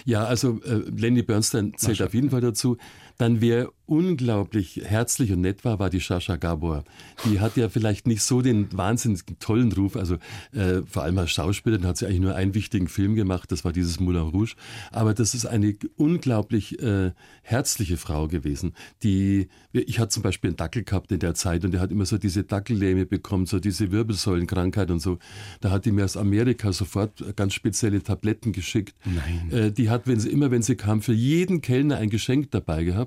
[0.04, 2.78] Ja, also äh, Lenny Bernstein zählt auf jeden Fall dazu.
[3.18, 6.84] Dann wer unglaublich herzlich und nett war, war die Sascha Gabor.
[7.26, 10.18] Die hat ja vielleicht nicht so den wahnsinnig tollen Ruf, also
[10.52, 13.72] äh, vor allem als Schauspielerin hat sie eigentlich nur einen wichtigen Film gemacht, das war
[13.72, 14.56] dieses Moulin Rouge.
[14.92, 17.12] Aber das ist eine unglaublich äh,
[17.44, 18.74] herzliche Frau gewesen.
[19.04, 22.06] Die, ich hatte zum Beispiel einen Dackel gehabt in der Zeit und der hat immer
[22.06, 25.18] so diese Dackellähme bekommen, so diese Wirbelsäulenkrankheit und so.
[25.62, 28.96] Da hat die mir aus Amerika sofort ganz spezielle Tabletten geschickt.
[29.06, 29.52] Nein.
[29.52, 32.84] Äh, die hat, wenn sie immer, wenn sie kam, für jeden Kellner ein Geschenk dabei
[32.84, 33.07] gehabt.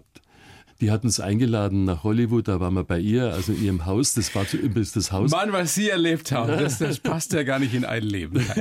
[0.81, 4.15] Die hat uns eingeladen nach Hollywood, da waren wir bei ihr, also in ihrem Haus.
[4.15, 5.31] Das war übrigens das Haus.
[5.31, 8.45] Mann, was Sie erlebt haben, das, das passt ja gar nicht in ein Leben.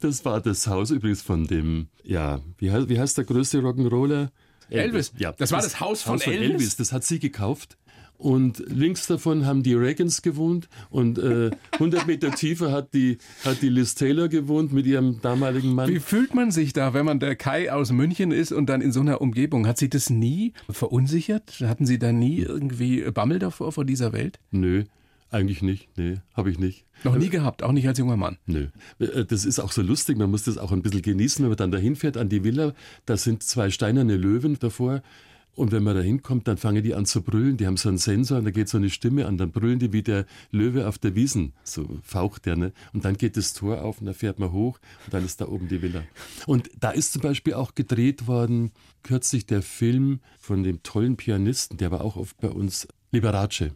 [0.00, 4.30] Das war das Haus übrigens von dem, ja, wie heißt, wie heißt der größte Rock'n'Roller?
[4.70, 5.12] Elvis.
[5.18, 6.76] Ja, Das war das Haus von Elvis?
[6.76, 7.76] Das hat sie gekauft.
[8.24, 13.60] Und links davon haben die Reagans gewohnt und äh, 100 Meter tiefer hat die, hat
[13.60, 15.90] die Liz Taylor gewohnt mit ihrem damaligen Mann.
[15.90, 18.92] Wie fühlt man sich da, wenn man der Kai aus München ist und dann in
[18.92, 19.66] so einer Umgebung?
[19.66, 21.60] Hat Sie das nie verunsichert?
[21.66, 24.38] Hatten Sie da nie irgendwie Bammel davor, vor dieser Welt?
[24.50, 24.84] Nö.
[25.30, 26.86] Eigentlich nicht, nee, habe ich nicht.
[27.02, 28.38] Noch nie gehabt, auch nicht als junger Mann.
[28.46, 28.68] Nö.
[29.00, 31.58] Äh, das ist auch so lustig, man muss das auch ein bisschen genießen, wenn man
[31.58, 32.72] dann dahin fährt an die Villa.
[33.04, 35.02] Da sind zwei steinerne Löwen davor.
[35.54, 37.56] Und wenn man da hinkommt, dann fangen die an zu brüllen.
[37.56, 39.38] Die haben so einen Sensor und da geht so eine Stimme an.
[39.38, 41.52] Dann brüllen die wie der Löwe auf der Wiesen.
[41.62, 42.72] So faucht der, ne?
[42.92, 45.46] Und dann geht das Tor auf und da fährt man hoch und dann ist da
[45.46, 46.02] oben die Villa.
[46.46, 51.76] Und da ist zum Beispiel auch gedreht worden, kürzlich der Film von dem tollen Pianisten,
[51.76, 53.70] der war auch oft bei uns, Liberace.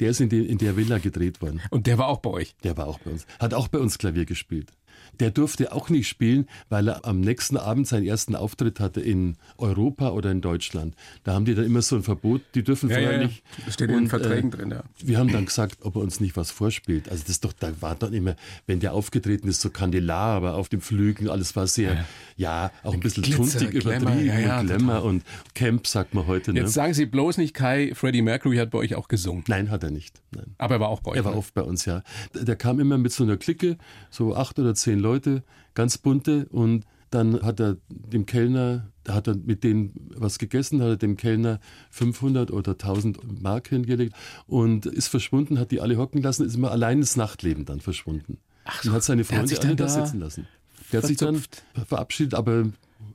[0.00, 1.60] Der ist in, die, in der Villa gedreht worden.
[1.70, 2.56] Und der war auch bei euch?
[2.64, 3.26] Der war auch bei uns.
[3.38, 4.72] Hat auch bei uns Klavier gespielt.
[5.20, 9.36] Der durfte auch nicht spielen, weil er am nächsten Abend seinen ersten Auftritt hatte in
[9.58, 10.94] Europa oder in Deutschland.
[11.24, 13.42] Da haben die dann immer so ein Verbot, die dürfen ja, vorher ja, nicht.
[13.64, 14.82] Das steht in den Verträgen äh, drin, ja.
[15.02, 17.08] Wir haben dann gesagt, ob er uns nicht was vorspielt.
[17.08, 18.36] Also das ist doch, da war dann immer,
[18.66, 22.04] wenn der aufgetreten ist, so Kandelaber auf dem Flügel, alles war sehr, ja,
[22.36, 26.52] ja auch ein bisschen Glitzer, tuntig übertrieben ja, und Glamour und Camp, sagt man heute.
[26.52, 26.60] Ne?
[26.60, 29.44] Jetzt sagen Sie bloß nicht, Kai, Freddie Mercury hat bei euch auch gesungen.
[29.48, 30.20] Nein, hat er nicht.
[30.34, 30.54] Nein.
[30.58, 31.16] Aber er war auch bei euch.
[31.16, 31.38] Er war ne?
[31.38, 32.02] oft bei uns, ja.
[32.34, 33.76] Der kam immer mit so einer Clique,
[34.10, 35.42] so acht oder zehn Leute,
[35.74, 40.88] ganz bunte und dann hat er dem Kellner, hat er mit denen was gegessen, hat
[40.88, 44.14] er dem Kellner 500 oder 1000 Mark hingelegt
[44.46, 48.38] und ist verschwunden, hat die alle hocken lassen, ist immer allein ins Nachtleben dann verschwunden.
[48.64, 50.46] Ach so, und hat seine Freunde alle da sitzen lassen.
[50.90, 51.42] Der hat sich dann
[51.86, 52.64] verabschiedet, aber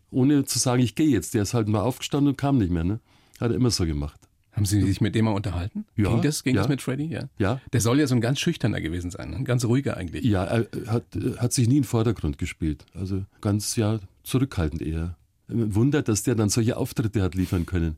[0.10, 1.34] ohne zu sagen, ich gehe jetzt.
[1.34, 2.84] Der ist halt mal aufgestanden und kam nicht mehr.
[2.84, 3.00] Ne?
[3.40, 4.27] Hat er immer so gemacht.
[4.58, 5.86] Haben Sie sich mit dem mal unterhalten?
[5.96, 6.10] Ja.
[6.10, 6.62] Ging das, ging ja.
[6.62, 7.06] das mit Freddy?
[7.06, 7.30] Ja.
[7.38, 7.62] ja.
[7.74, 10.26] Der soll ja so ein ganz schüchterner gewesen sein, ein ganz ruhiger eigentlich.
[10.26, 11.04] Ja, er hat,
[11.38, 12.84] hat sich nie in den Vordergrund gespielt.
[12.96, 15.16] Also ganz, ja, zurückhaltend eher.
[15.48, 17.98] Wunder, dass der dann solche Auftritte hat liefern können.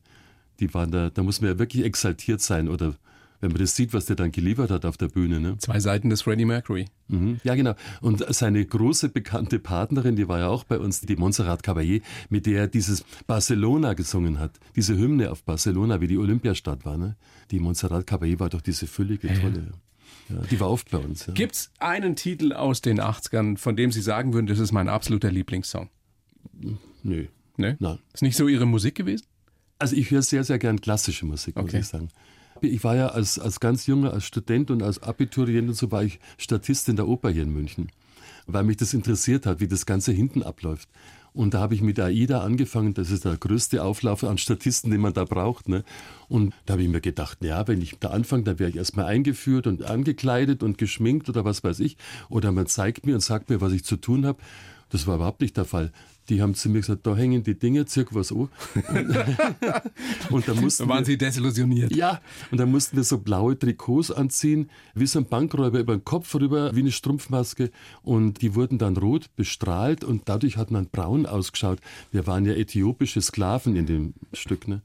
[0.60, 2.94] Die waren da, da muss man ja wirklich exaltiert sein oder
[3.40, 5.40] wenn man das sieht, was der dann geliefert hat auf der Bühne.
[5.40, 5.56] Ne?
[5.58, 6.86] Zwei Seiten des Freddie Mercury.
[7.08, 7.40] Mhm.
[7.42, 7.74] Ja, genau.
[8.00, 12.46] Und seine große bekannte Partnerin, die war ja auch bei uns, die Montserrat Caballé, mit
[12.46, 14.58] der er dieses Barcelona gesungen hat.
[14.76, 16.98] Diese Hymne auf Barcelona, wie die Olympiastadt war.
[16.98, 17.16] Ne?
[17.50, 19.72] Die Montserrat Caballé war doch diese füllige, tolle.
[20.28, 21.26] Ja, die war oft bei uns.
[21.26, 21.32] Ja.
[21.32, 24.88] Gibt es einen Titel aus den 80ern, von dem Sie sagen würden, das ist mein
[24.88, 25.88] absoluter Lieblingssong?
[27.02, 27.26] Nö.
[27.56, 27.76] Nee?
[27.78, 27.98] Nein.
[28.12, 29.26] Ist nicht so Ihre Musik gewesen?
[29.78, 31.64] Also ich höre sehr, sehr gern klassische Musik, okay.
[31.64, 32.08] muss ich sagen.
[32.62, 36.02] Ich war ja als, als ganz junger, als Student und als Abiturient und so war
[36.02, 37.90] ich Statist in der Oper hier in München,
[38.46, 40.88] weil mich das interessiert hat, wie das Ganze hinten abläuft.
[41.32, 45.00] Und da habe ich mit AIDA angefangen, das ist der größte Auflauf an Statisten, den
[45.00, 45.68] man da braucht.
[45.68, 45.84] Ne?
[46.28, 49.06] Und da habe ich mir gedacht, ja, wenn ich da anfange, dann werde ich erstmal
[49.06, 51.96] eingeführt und angekleidet und geschminkt oder was weiß ich.
[52.28, 54.40] Oder man zeigt mir und sagt mir, was ich zu tun habe.
[54.90, 55.92] Das war überhaupt nicht der Fall
[56.30, 58.48] die haben zu mir gesagt, da hängen die Dinge, zirk was an.
[60.30, 61.94] und da mussten da waren wir, Sie desillusioniert.
[61.94, 66.04] Ja, und dann mussten wir so blaue Trikots anziehen, wie so ein Bankräuber über den
[66.04, 67.70] Kopf rüber, wie eine Strumpfmaske.
[68.02, 71.80] Und die wurden dann rot bestrahlt und dadurch hat man braun ausgeschaut.
[72.12, 74.68] Wir waren ja äthiopische Sklaven in dem Stück.
[74.68, 74.82] Ne?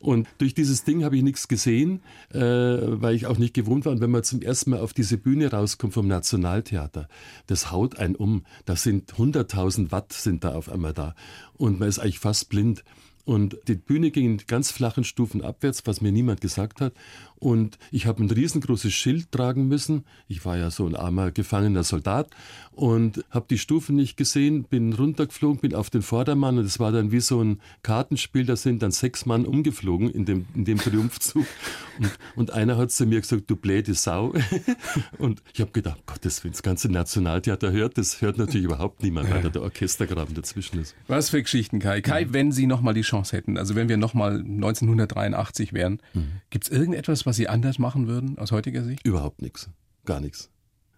[0.00, 2.00] Und durch dieses Ding habe ich nichts gesehen,
[2.32, 3.92] äh, weil ich auch nicht gewohnt war.
[3.92, 7.08] Und wenn man zum ersten Mal auf diese Bühne rauskommt vom Nationaltheater,
[7.46, 8.44] das haut einen um.
[8.64, 11.14] Da sind 100.000 Watt sind da auf einmal da.
[11.56, 12.84] Und man ist eigentlich fast blind.
[13.28, 16.94] Und die Bühne ging in ganz flachen Stufen abwärts, was mir niemand gesagt hat.
[17.38, 20.06] Und ich habe ein riesengroßes Schild tragen müssen.
[20.28, 22.30] Ich war ja so ein armer gefangener Soldat
[22.72, 26.90] und habe die Stufen nicht gesehen, bin runtergeflogen, bin auf den Vordermann und es war
[26.90, 30.78] dann wie so ein Kartenspiel, da sind dann sechs Mann umgeflogen in dem, in dem
[30.78, 31.44] Triumphzug.
[31.98, 34.32] Und, und einer hat zu mir gesagt, du bläde Sau.
[35.18, 39.28] Und ich habe gedacht, Gottes Willen, das ganze Nationaltheater hört, das hört natürlich überhaupt niemand,
[39.28, 40.94] weil da der Orchestergraben dazwischen ist.
[41.08, 42.00] Was für Geschichten, Kai.
[42.00, 46.40] Kai, wenn Sie nochmal die Chance hätten, also wenn wir nochmal 1983 wären, mhm.
[46.50, 49.04] gibt es irgendetwas, was Sie anders machen würden aus heutiger Sicht?
[49.06, 49.68] Überhaupt nichts.
[50.04, 50.50] Gar nichts.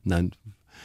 [0.05, 0.33] Nein.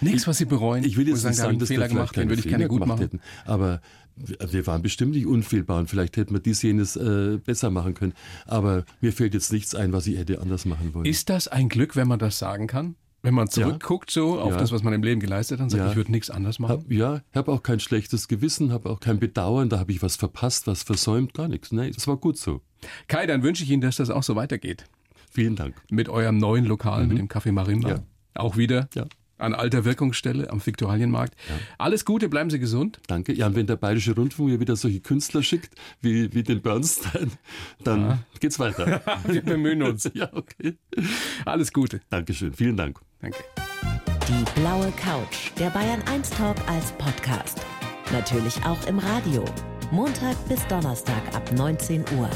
[0.01, 0.83] Nichts, was Sie bereuen?
[0.83, 2.99] Ich will jetzt nicht sagen, dass Fehler gemacht, den würde ich gerne gut machen.
[2.99, 3.21] Hätten.
[3.45, 3.81] Aber
[4.15, 8.13] wir waren bestimmt nicht unfehlbar und vielleicht hätten wir dies, jenes äh, besser machen können.
[8.45, 11.05] Aber mir fällt jetzt nichts ein, was ich hätte anders machen wollen.
[11.05, 12.95] Ist das ein Glück, wenn man das sagen kann?
[13.25, 14.57] Wenn man zurückguckt so auf ja.
[14.57, 15.89] das, was man im Leben geleistet hat und sagt, ja.
[15.89, 16.71] ich würde nichts anders machen?
[16.71, 20.01] Hab, ja, ich habe auch kein schlechtes Gewissen, habe auch kein Bedauern, da habe ich
[20.01, 21.71] was verpasst, was versäumt, gar nichts.
[21.71, 22.61] Nein, das war gut so.
[23.07, 24.85] Kai, dann wünsche ich Ihnen, dass das auch so weitergeht.
[25.29, 25.75] Vielen Dank.
[25.89, 27.09] Mit eurem neuen Lokal, mhm.
[27.09, 27.89] mit dem Café Marimba.
[27.89, 27.99] Ja.
[28.35, 28.87] Auch wieder.
[28.93, 29.05] Ja.
[29.37, 31.35] An alter Wirkungsstelle am Viktualienmarkt.
[31.49, 31.55] Ja.
[31.77, 32.99] Alles Gute, bleiben Sie gesund.
[33.07, 33.33] Danke.
[33.33, 37.31] Ja, und wenn der Bayerische Rundfunk mir wieder solche Künstler schickt, wie, wie den Bernstein,
[37.83, 38.19] dann ja.
[38.39, 39.01] geht's weiter.
[39.27, 40.09] Wir bemühen uns.
[40.13, 40.77] ja, okay.
[41.45, 42.01] Alles Gute.
[42.09, 42.53] Dankeschön.
[42.53, 42.99] Vielen Dank.
[43.21, 43.37] Danke.
[44.27, 47.61] Die blaue Couch, der Bayern 1 Talk als Podcast.
[48.11, 49.43] Natürlich auch im Radio.
[49.91, 52.29] Montag bis Donnerstag ab 19 Uhr.